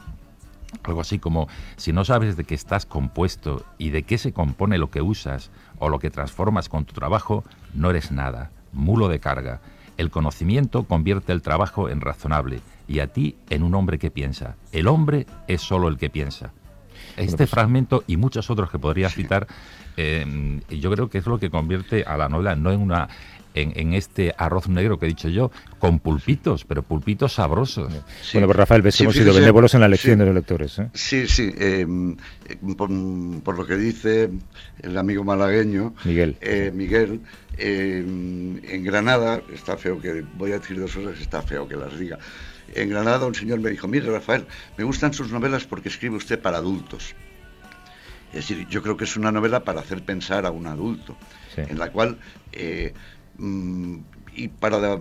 algo 0.83 1.01
así 1.01 1.19
como, 1.19 1.47
si 1.75 1.93
no 1.93 2.05
sabes 2.05 2.37
de 2.37 2.43
qué 2.43 2.55
estás 2.55 2.85
compuesto 2.85 3.65
y 3.77 3.89
de 3.89 4.03
qué 4.03 4.17
se 4.17 4.33
compone 4.33 4.77
lo 4.77 4.89
que 4.89 5.01
usas 5.01 5.51
o 5.79 5.89
lo 5.89 5.99
que 5.99 6.09
transformas 6.09 6.69
con 6.69 6.85
tu 6.85 6.93
trabajo, 6.93 7.43
no 7.73 7.89
eres 7.89 8.11
nada, 8.11 8.51
mulo 8.71 9.07
de 9.07 9.19
carga. 9.19 9.61
El 9.97 10.09
conocimiento 10.09 10.83
convierte 10.83 11.31
el 11.31 11.41
trabajo 11.41 11.89
en 11.89 12.01
razonable 12.01 12.61
y 12.87 12.99
a 12.99 13.07
ti 13.07 13.35
en 13.49 13.63
un 13.63 13.75
hombre 13.75 13.99
que 13.99 14.11
piensa. 14.11 14.55
El 14.71 14.87
hombre 14.87 15.27
es 15.47 15.61
solo 15.61 15.87
el 15.87 15.97
que 15.97 16.09
piensa. 16.09 16.51
Este 17.17 17.37
pues, 17.37 17.49
fragmento 17.49 18.03
y 18.07 18.17
muchos 18.17 18.49
otros 18.49 18.69
que 18.71 18.79
podría 18.79 19.09
citar, 19.09 19.47
eh, 19.97 20.59
yo 20.69 20.91
creo 20.91 21.09
que 21.09 21.19
es 21.19 21.25
lo 21.25 21.39
que 21.39 21.49
convierte 21.49 22.03
a 22.03 22.17
la 22.17 22.29
novela 22.29 22.55
no 22.55 22.71
en 22.71 22.81
una 22.81 23.09
en, 23.53 23.73
en, 23.75 23.93
este 23.93 24.33
arroz 24.37 24.67
negro 24.67 24.97
que 24.97 25.05
he 25.05 25.09
dicho 25.09 25.29
yo, 25.29 25.51
con 25.79 25.99
pulpitos, 25.99 26.65
pero 26.65 26.83
pulpitos 26.83 27.33
sabrosos. 27.33 27.91
Sí. 28.21 28.31
Bueno, 28.33 28.47
pues 28.47 28.57
Rafael, 28.57 28.81
ves 28.81 28.95
que 28.95 28.97
sí, 28.99 29.03
hemos 29.03 29.15
sido 29.15 29.33
benévolos 29.33 29.73
en 29.73 29.81
la 29.81 29.85
elección 29.85 30.15
sí, 30.15 30.19
de 30.19 30.25
los 30.25 30.35
lectores. 30.35 30.79
¿eh? 30.79 30.89
Sí, 30.93 31.27
sí. 31.27 31.53
Eh, 31.57 31.85
por, 32.77 32.89
por, 33.43 33.57
lo 33.57 33.65
que 33.65 33.77
dice 33.77 34.29
el 34.81 34.97
amigo 34.97 35.23
malagueño, 35.23 35.93
Miguel, 36.03 36.37
eh, 36.41 36.71
Miguel 36.73 37.21
en 37.57 38.83
Granada, 38.83 39.41
está 39.53 39.77
feo 39.77 39.99
que, 39.99 40.25
voy 40.35 40.51
a 40.51 40.59
decir 40.59 40.79
dos 40.79 40.95
cosas, 40.95 41.19
está 41.19 41.41
feo 41.41 41.67
que 41.67 41.75
las 41.75 41.97
diga. 41.97 42.17
En 42.75 42.89
Granada 42.89 43.25
un 43.25 43.35
señor 43.35 43.59
me 43.59 43.69
dijo, 43.69 43.87
mire 43.87 44.11
Rafael, 44.11 44.45
me 44.77 44.83
gustan 44.83 45.13
sus 45.13 45.31
novelas 45.31 45.65
porque 45.65 45.89
escribe 45.89 46.15
usted 46.15 46.39
para 46.39 46.57
adultos. 46.57 47.15
Es 48.29 48.47
decir, 48.47 48.67
yo 48.67 48.81
creo 48.81 48.97
que 48.97 49.03
es 49.03 49.15
una 49.15 49.31
novela 49.31 49.63
para 49.63 49.81
hacer 49.81 50.03
pensar 50.03 50.45
a 50.45 50.51
un 50.51 50.65
adulto, 50.65 51.15
sí. 51.53 51.61
en 51.61 51.77
la 51.77 51.91
cual 51.91 52.17
eh, 52.51 52.93
mm, 53.37 53.97
y 54.35 54.47
para, 54.47 54.99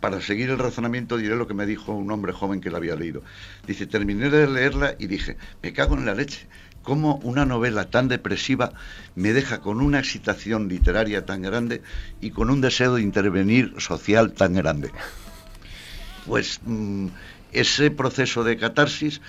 para 0.00 0.20
seguir 0.20 0.50
el 0.50 0.58
razonamiento 0.58 1.16
diré 1.16 1.36
lo 1.36 1.46
que 1.46 1.54
me 1.54 1.66
dijo 1.66 1.92
un 1.92 2.10
hombre 2.10 2.32
joven 2.32 2.60
que 2.60 2.70
la 2.70 2.78
había 2.78 2.96
leído. 2.96 3.22
Dice, 3.66 3.86
terminé 3.86 4.30
de 4.30 4.46
leerla 4.46 4.94
y 4.98 5.06
dije, 5.06 5.36
me 5.62 5.72
cago 5.72 5.96
en 5.96 6.06
la 6.06 6.14
leche. 6.14 6.46
¿Cómo 6.82 7.16
una 7.22 7.46
novela 7.46 7.88
tan 7.88 8.08
depresiva 8.08 8.74
me 9.14 9.32
deja 9.32 9.60
con 9.60 9.80
una 9.80 10.00
excitación 10.00 10.68
literaria 10.68 11.24
tan 11.24 11.40
grande 11.40 11.80
y 12.20 12.30
con 12.30 12.50
un 12.50 12.60
deseo 12.60 12.96
de 12.96 13.02
intervenir 13.02 13.74
social 13.78 14.34
tan 14.34 14.52
grande? 14.52 14.90
Pues 16.26 16.60
mmm, 16.64 17.08
ese 17.52 17.90
proceso 17.90 18.44
de 18.44 18.56
catarsis 18.56 19.20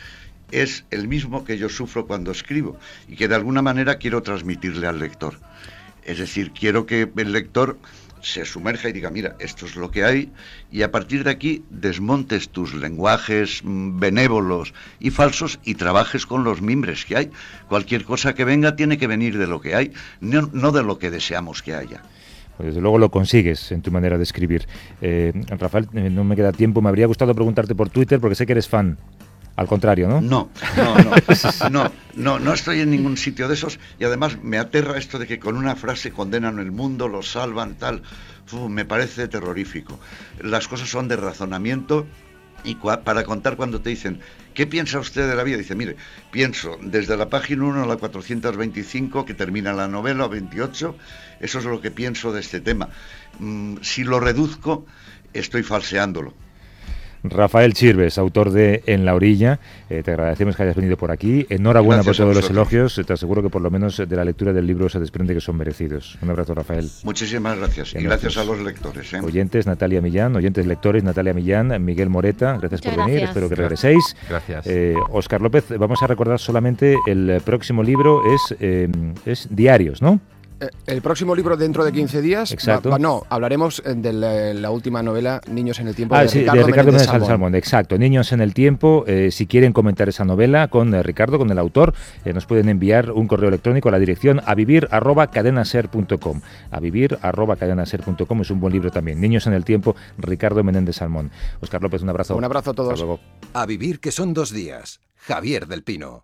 es 0.52 0.86
el 0.92 1.08
mismo 1.08 1.44
que 1.44 1.58
yo 1.58 1.70
sufro 1.70 2.08
cuando 2.08 2.32
escribo 2.32 2.78
y 3.08 3.16
que 3.16 3.28
de 3.28 3.36
alguna 3.36 3.62
manera 3.62 3.98
quiero 3.98 4.22
transmitirle 4.22 4.88
al 4.88 5.00
lector. 5.00 5.40
Es 6.04 6.20
decir, 6.20 6.52
quiero 6.52 6.86
que 6.86 7.10
el 7.16 7.32
lector 7.32 7.78
se 8.22 8.46
sumerja 8.46 8.90
y 8.90 8.94
diga, 8.94 9.12
mira, 9.12 9.36
esto 9.40 9.68
es 9.68 9.76
lo 9.76 9.92
que 9.92 10.04
hay, 10.04 10.32
y 10.72 10.82
a 10.82 10.92
partir 10.92 11.24
de 11.24 11.30
aquí 11.30 11.64
desmontes 11.70 12.50
tus 12.50 12.74
lenguajes 12.74 13.62
benévolos 13.64 14.74
y 15.00 15.12
falsos 15.12 15.60
y 15.64 15.76
trabajes 15.76 16.26
con 16.26 16.44
los 16.44 16.62
mimbres 16.62 17.06
que 17.06 17.18
hay. 17.18 17.32
Cualquier 17.68 18.04
cosa 18.04 18.34
que 18.34 18.44
venga 18.44 18.76
tiene 18.76 18.98
que 18.98 19.08
venir 19.08 19.38
de 19.38 19.46
lo 19.46 19.62
que 19.62 19.76
hay, 19.76 19.94
no 20.22 20.72
de 20.72 20.84
lo 20.84 20.98
que 20.98 21.12
deseamos 21.12 21.62
que 21.62 21.76
haya. 21.76 22.02
Pues 22.58 22.68
desde 22.68 22.82
luego 22.82 22.98
lo 22.98 23.12
consigues 23.12 23.72
en 23.72 23.82
tu 23.82 23.92
manera 23.92 24.18
de 24.18 24.24
escribir. 24.24 24.68
Eh, 25.02 25.34
Rafael, 25.50 25.88
no 25.92 26.24
me 26.24 26.36
queda 26.36 26.52
tiempo, 26.52 26.82
me 26.82 26.90
habría 26.90 27.08
gustado 27.08 27.34
preguntarte 27.36 27.76
por 27.76 27.90
Twitter 27.90 28.20
porque 28.20 28.36
sé 28.36 28.46
que 28.46 28.54
eres 28.54 28.68
fan. 28.68 28.98
Al 29.56 29.68
contrario, 29.68 30.10
¿no? 30.10 30.20
No, 30.20 30.50
no, 30.76 30.96
no, 30.98 31.12
no, 31.72 31.92
no, 32.16 32.40
no 32.40 32.54
estoy 32.54 32.82
en 32.82 32.92
ningún 32.92 33.16
sitio 33.16 33.48
de 33.48 33.54
esos 33.54 33.80
y 33.98 34.04
además 34.04 34.38
me 34.44 34.58
aterra 34.58 34.98
esto 34.98 35.18
de 35.18 35.28
que 35.28 35.40
con 35.40 35.56
una 35.56 35.78
frase 35.78 36.12
condenan 36.12 36.60
el 36.60 36.74
mundo, 36.74 37.08
lo 37.08 37.24
salvan, 37.24 37.76
tal. 37.76 38.02
Uf, 38.52 38.70
me 38.70 38.84
parece 38.84 39.30
terrorífico. 39.30 39.98
Las 40.42 40.68
cosas 40.68 40.90
son 40.90 41.08
de 41.08 41.16
razonamiento 41.16 42.06
y 42.66 42.76
para 42.76 43.24
contar 43.24 43.56
cuando 43.56 43.82
te 43.82 43.92
dicen, 43.92 44.20
¿qué 44.54 44.66
piensa 44.66 45.00
usted 45.00 45.30
de 45.30 45.36
la 45.36 45.44
vida? 45.44 45.58
Dice, 45.58 45.76
mire, 45.76 45.96
pienso 46.32 46.78
desde 46.82 47.16
la 47.16 47.30
página 47.30 47.64
1 47.64 47.84
a 47.84 47.86
la 47.86 47.98
425, 47.98 49.26
que 49.26 49.34
termina 49.34 49.72
la 49.72 49.88
novela, 49.88 50.28
28, 50.28 50.96
eso 51.40 51.60
es 51.60 51.66
lo 51.66 51.80
que 51.80 51.92
pienso 51.92 52.34
de 52.34 52.42
este 52.42 52.60
tema. 52.60 52.90
Mm, 53.40 53.78
si 53.82 54.04
lo 54.04 54.20
reduzco, 54.20 54.86
estoy 55.34 55.64
falseándolo. 55.64 56.34
Rafael 57.30 57.74
Chirves, 57.74 58.18
autor 58.18 58.52
de 58.52 58.84
En 58.86 59.06
la 59.06 59.16
orilla, 59.16 59.60
eh, 59.90 60.04
te 60.04 60.12
agradecemos 60.12 60.56
que 60.56 60.64
hayas 60.64 60.76
venido 60.76 60.98
por 60.98 61.12
aquí. 61.12 61.46
Enhorabuena 61.50 62.04
gracias 62.04 62.18
por 62.18 62.34
todos 62.34 62.44
los 62.44 62.50
elogios. 62.50 63.02
Te 63.06 63.14
aseguro 63.14 63.42
que 63.42 63.50
por 63.50 63.62
lo 63.62 63.72
menos 63.72 63.98
de 63.98 64.16
la 64.16 64.26
lectura 64.26 64.54
del 64.54 64.68
libro 64.68 64.90
se 64.90 65.00
desprende 65.00 65.34
que 65.34 65.42
son 65.42 65.58
merecidos. 65.58 66.18
Un 66.22 66.30
abrazo, 66.30 66.54
Rafael. 66.54 66.90
Muchísimas 67.04 67.58
gracias. 67.58 67.94
Y 67.96 68.04
gracias 68.04 68.38
a 68.38 68.44
los 68.44 68.60
lectores. 68.62 69.14
¿eh? 69.14 69.20
Oyentes, 69.22 69.68
Natalia 69.68 70.02
Millán, 70.02 70.36
oyentes 70.36 70.66
lectores, 70.66 71.04
Natalia 71.04 71.34
Millán, 71.34 71.84
Miguel 71.84 72.10
Moreta, 72.10 72.58
gracias 72.58 72.82
Muchas 72.82 72.82
por 72.82 72.94
gracias. 72.94 73.08
venir. 73.08 73.24
Espero 73.30 73.50
que 73.50 73.56
regreséis. 73.56 74.16
Gracias. 74.30 74.68
Eh, 74.68 74.96
Oscar 75.12 75.42
López, 75.42 75.66
vamos 75.78 76.02
a 76.04 76.08
recordar 76.08 76.40
solamente 76.40 76.98
el 77.08 77.42
próximo 77.44 77.84
libro 77.84 78.22
es, 78.34 78.56
eh, 78.60 78.88
es 79.26 79.48
Diarios, 79.50 80.02
¿no? 80.02 80.20
El 80.88 81.02
próximo 81.02 81.36
libro 81.36 81.58
dentro 81.58 81.84
de 81.84 81.92
15 81.92 82.22
días. 82.22 82.52
Exacto. 82.52 82.90
Va, 82.90 82.96
va, 82.96 83.00
no, 83.00 83.24
hablaremos 83.30 83.84
de 83.86 84.14
la, 84.14 84.54
la, 84.54 84.72
última 84.72 85.04
novela, 85.04 85.42
Niños 85.50 85.80
en 85.80 85.88
el 85.88 85.96
Tiempo, 85.96 86.16
ah, 86.16 86.22
de, 86.24 86.30
sí, 86.30 86.40
Ricardo 86.40 86.60
de 86.60 86.66
Ricardo 86.66 86.92
Menéndez 86.92 87.08
Salmón. 87.08 87.28
Salmón. 87.28 87.56
Exacto, 87.56 87.98
Niños 87.98 88.32
en 88.32 88.42
el 88.42 88.54
Tiempo. 88.54 89.04
Eh, 89.08 89.32
si 89.32 89.48
quieren 89.48 89.74
comentar 89.74 90.10
esa 90.10 90.26
novela 90.26 90.68
con 90.68 90.94
eh, 90.94 91.04
Ricardo, 91.04 91.38
con 91.38 91.50
el 91.52 91.60
autor, 91.60 91.94
eh, 92.24 92.34
nos 92.34 92.46
pueden 92.46 92.70
enviar 92.70 93.12
un 93.12 93.28
correo 93.28 93.50
electrónico 93.50 93.90
a 93.90 93.92
la 93.92 94.00
dirección 94.00 94.42
a 94.46 94.56
vivir 94.56 94.88
arroba 94.92 95.28
cadenaser.com. 95.28 96.42
A 96.72 96.80
vivir 96.80 97.18
arroba 97.22 97.56
cadenaser.com 97.56 98.42
es 98.42 98.52
un 98.52 98.60
buen 98.60 98.74
libro 98.74 98.92
también. 98.92 99.20
Niños 99.20 99.48
en 99.48 99.54
el 99.54 99.66
Tiempo, 99.66 99.96
Ricardo 100.18 100.64
Menéndez 100.64 100.98
Salmón. 100.98 101.32
Oscar 101.62 101.82
López, 101.82 102.02
un 102.02 102.10
abrazo. 102.10 102.36
Un 102.36 102.44
abrazo 102.44 102.72
a 102.72 102.74
todos. 102.74 102.94
Hasta 102.94 103.06
luego. 103.06 103.20
A 103.54 103.66
vivir 103.66 104.00
que 104.00 104.12
son 104.12 104.34
dos 104.34 104.52
días. 104.52 105.00
Javier 105.16 105.68
del 105.68 105.84
Pino. 105.84 106.22